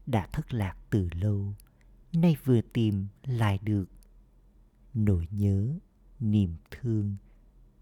Đã 0.06 0.26
thất 0.32 0.54
lạc 0.54 0.76
từ 0.90 1.08
lâu, 1.12 1.54
nay 2.12 2.36
vừa 2.44 2.60
tìm 2.60 3.06
lại 3.24 3.58
được 3.58 3.88
nỗi 4.94 5.28
nhớ, 5.30 5.78
niềm 6.20 6.56
thương 6.70 7.16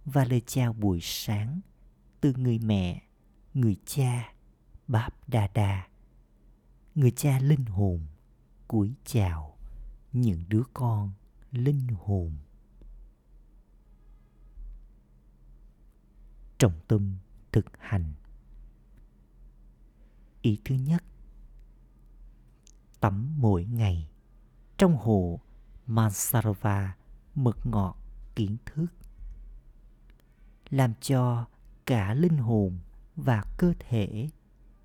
và 0.04 0.24
lời 0.24 0.42
chào 0.46 0.72
buổi 0.72 0.98
sáng 1.02 1.60
từ 2.20 2.32
người 2.36 2.58
mẹ, 2.58 3.02
người 3.54 3.76
cha 3.86 4.34
báp 4.88 5.28
đà 5.28 5.48
đà, 5.54 5.88
người 6.94 7.10
cha 7.10 7.38
linh 7.38 7.64
hồn 7.64 8.06
cúi 8.68 8.94
chào 9.04 9.56
những 10.12 10.44
đứa 10.48 10.62
con 10.74 11.12
linh 11.52 11.86
hồn. 11.88 12.32
Trọng 16.58 16.80
tâm 16.88 17.16
thực 17.52 17.66
hành. 17.78 18.12
Ý 20.42 20.58
thứ 20.64 20.74
nhất, 20.74 21.04
tắm 23.00 23.34
mỗi 23.36 23.64
ngày 23.64 24.10
trong 24.78 24.96
hồ 24.96 25.40
Mansarva 25.86 26.94
mật 27.34 27.66
ngọt 27.66 27.96
kiến 28.34 28.56
thức 28.66 28.86
làm 30.70 30.94
cho 31.00 31.46
cả 31.86 32.14
linh 32.14 32.38
hồn 32.38 32.78
và 33.16 33.44
cơ 33.58 33.72
thể 33.78 34.28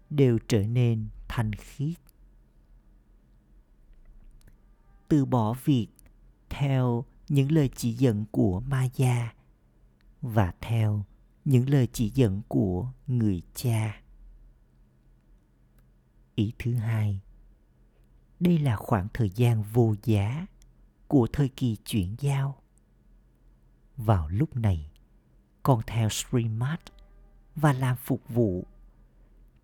đều 0.10 0.38
trở 0.48 0.68
nên 0.68 1.08
thanh 1.28 1.52
khiết 1.54 1.96
từ 5.08 5.26
bỏ 5.26 5.56
việc 5.64 5.88
theo 6.50 7.06
những 7.30 7.52
lời 7.52 7.70
chỉ 7.76 7.94
dẫn 7.94 8.26
của 8.32 8.60
ma 8.60 8.88
gia 8.96 9.34
và 10.22 10.54
theo 10.62 11.06
những 11.46 11.70
lời 11.70 11.88
chỉ 11.94 12.12
dẫn 12.16 12.42
của 12.48 12.92
người 13.08 13.42
cha. 13.54 14.02
Ý 16.36 16.54
thứ 16.60 16.74
hai, 16.74 17.22
đây 18.40 18.60
là 18.60 18.76
khoảng 18.76 19.08
thời 19.14 19.30
gian 19.30 19.64
vô 19.64 19.96
giá 20.04 20.48
của 21.08 21.28
thời 21.34 21.50
kỳ 21.50 21.76
chuyển 21.86 22.16
giao. 22.20 22.62
Vào 23.98 24.30
lúc 24.30 24.56
này, 24.56 24.92
con 25.64 25.82
theo 25.88 26.10
Srimad 26.10 26.80
và 27.56 27.74
làm 27.74 27.98
phục 27.98 28.30
vụ, 28.30 28.68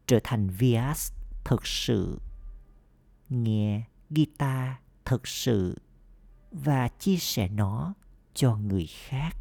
trở 0.08 0.20
thành 0.24 0.50
Vyas 0.50 1.14
thực 1.44 1.68
sự, 1.68 2.20
nghe 3.30 3.84
guitar 4.10 4.76
thực 5.06 5.28
sự 5.28 5.78
và 6.52 6.88
chia 6.88 7.18
sẻ 7.18 7.48
nó 7.48 7.94
cho 8.34 8.56
người 8.56 8.88
khác 8.88 9.38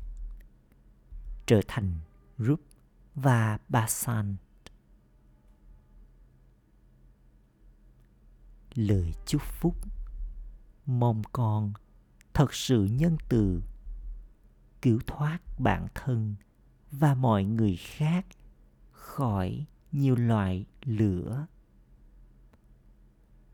trở 1.46 1.60
thành 1.68 1.94
Rup 2.38 2.60
và 3.14 3.58
Basan. 3.68 4.36
Lời 8.74 9.14
chúc 9.26 9.42
phúc 9.42 9.76
mong 10.86 11.22
con 11.32 11.72
thật 12.40 12.54
sự 12.54 12.84
nhân 12.84 13.16
từ, 13.28 13.62
cứu 14.82 15.00
thoát 15.06 15.38
bản 15.58 15.86
thân 15.94 16.34
và 16.90 17.14
mọi 17.14 17.44
người 17.44 17.76
khác 17.76 18.26
khỏi 18.90 19.66
nhiều 19.92 20.16
loại 20.16 20.66
lửa. 20.84 21.46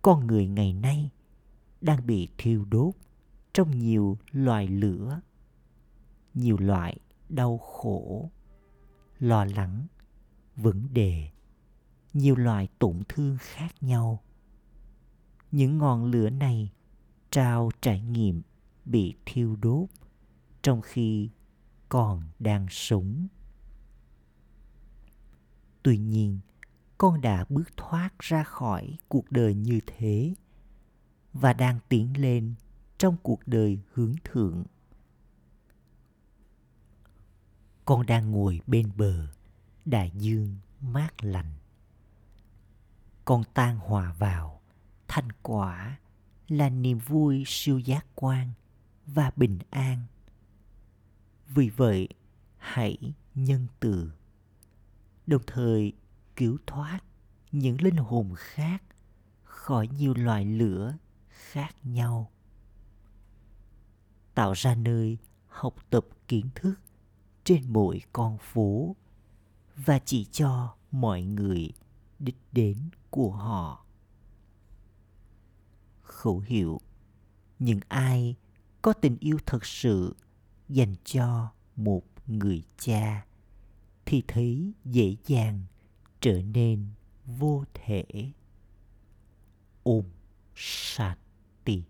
Con 0.03 0.27
người 0.27 0.47
ngày 0.47 0.73
nay 0.73 1.11
đang 1.81 2.07
bị 2.07 2.29
thiêu 2.39 2.65
đốt 2.65 2.95
trong 3.53 3.79
nhiều 3.79 4.19
loài 4.33 4.69
lửa, 4.69 5.21
nhiều 6.35 6.57
loại 6.59 6.99
đau 7.29 7.59
khổ, 7.59 8.31
lo 9.19 9.45
lắng, 9.45 9.87
vấn 10.57 10.95
đề, 10.95 11.31
nhiều 12.13 12.37
loại 12.37 12.69
tổn 12.79 13.03
thương 13.09 13.37
khác 13.41 13.83
nhau. 13.83 14.23
Những 15.51 15.79
ngọn 15.79 16.05
lửa 16.05 16.31
này 16.31 16.73
trao 17.31 17.71
trải 17.81 18.01
nghiệm 18.01 18.43
bị 18.87 19.15
thiêu 19.27 19.57
đốt 19.57 19.89
trong 20.63 20.81
khi 20.81 21.31
còn 21.89 22.23
đang 22.39 22.67
sống. 22.71 23.27
Tuy 25.83 25.99
nhiên, 25.99 26.41
con 26.99 27.21
đã 27.21 27.45
bước 27.49 27.77
thoát 27.77 28.19
ra 28.19 28.45
khỏi 28.45 28.99
cuộc 29.09 29.33
đời 29.33 29.55
như 29.55 29.81
thế 29.87 30.35
và 31.33 31.53
đang 31.53 31.79
tiến 31.89 32.21
lên 32.21 32.55
trong 32.99 33.17
cuộc 33.23 33.41
đời 33.47 33.81
hướng 33.93 34.15
thượng. 34.25 34.65
Con 37.85 38.07
đang 38.07 38.31
ngồi 38.31 38.61
bên 38.67 38.91
bờ 38.97 39.27
đại 39.85 40.13
dương 40.15 40.57
mát 40.81 41.25
lành. 41.25 41.55
Con 43.25 43.43
tan 43.55 43.79
hòa 43.79 44.15
vào, 44.19 44.61
thành 45.09 45.33
quả 45.43 45.99
là 46.49 46.69
niềm 46.69 46.99
vui 46.99 47.45
siêu 47.47 47.79
giác 47.79 48.07
quan 48.15 48.53
và 49.07 49.31
bình 49.37 49.59
an. 49.71 50.07
Vì 51.49 51.69
vậy, 51.69 52.09
hãy 52.57 52.99
nhân 53.35 53.67
từ. 53.81 54.13
Đồng 55.27 55.43
thời, 55.47 55.93
cứu 56.37 56.59
thoát 56.67 57.01
những 57.53 57.83
linh 57.83 57.97
hồn 57.97 58.35
khác 58.37 58.83
khỏi 59.45 59.89
nhiều 59.89 60.15
loại 60.15 60.45
lửa 60.45 60.97
khác 61.29 61.75
nhau. 61.83 62.31
Tạo 64.35 64.53
ra 64.53 64.75
nơi 64.75 65.19
học 65.47 65.75
tập 65.91 66.07
kiến 66.29 66.49
thức 66.55 66.75
trên 67.45 67.73
mỗi 67.73 68.03
con 68.13 68.39
phố 68.39 68.97
và 69.77 69.99
chỉ 69.99 70.25
cho 70.25 70.75
mọi 70.91 71.23
người 71.23 71.71
đích 72.19 72.37
đến 72.53 72.77
của 73.11 73.31
họ. 73.31 73.85
Khẩu 76.03 76.39
hiệu, 76.39 76.81
những 77.59 77.81
ai 77.89 78.37
có 78.87 78.93
tình 78.93 79.17
yêu 79.21 79.39
thật 79.47 79.65
sự 79.67 80.15
dành 80.69 80.95
cho 81.05 81.53
một 81.77 82.03
người 82.27 82.63
cha, 82.79 83.27
thì 84.05 84.23
thấy 84.29 84.73
dễ 84.85 85.17
dàng 85.27 85.61
trở 86.21 86.43
nên 86.43 86.87
vô 87.27 87.65
thể. 87.75 88.05
Ôm 89.83 90.05
sati. 90.55 91.83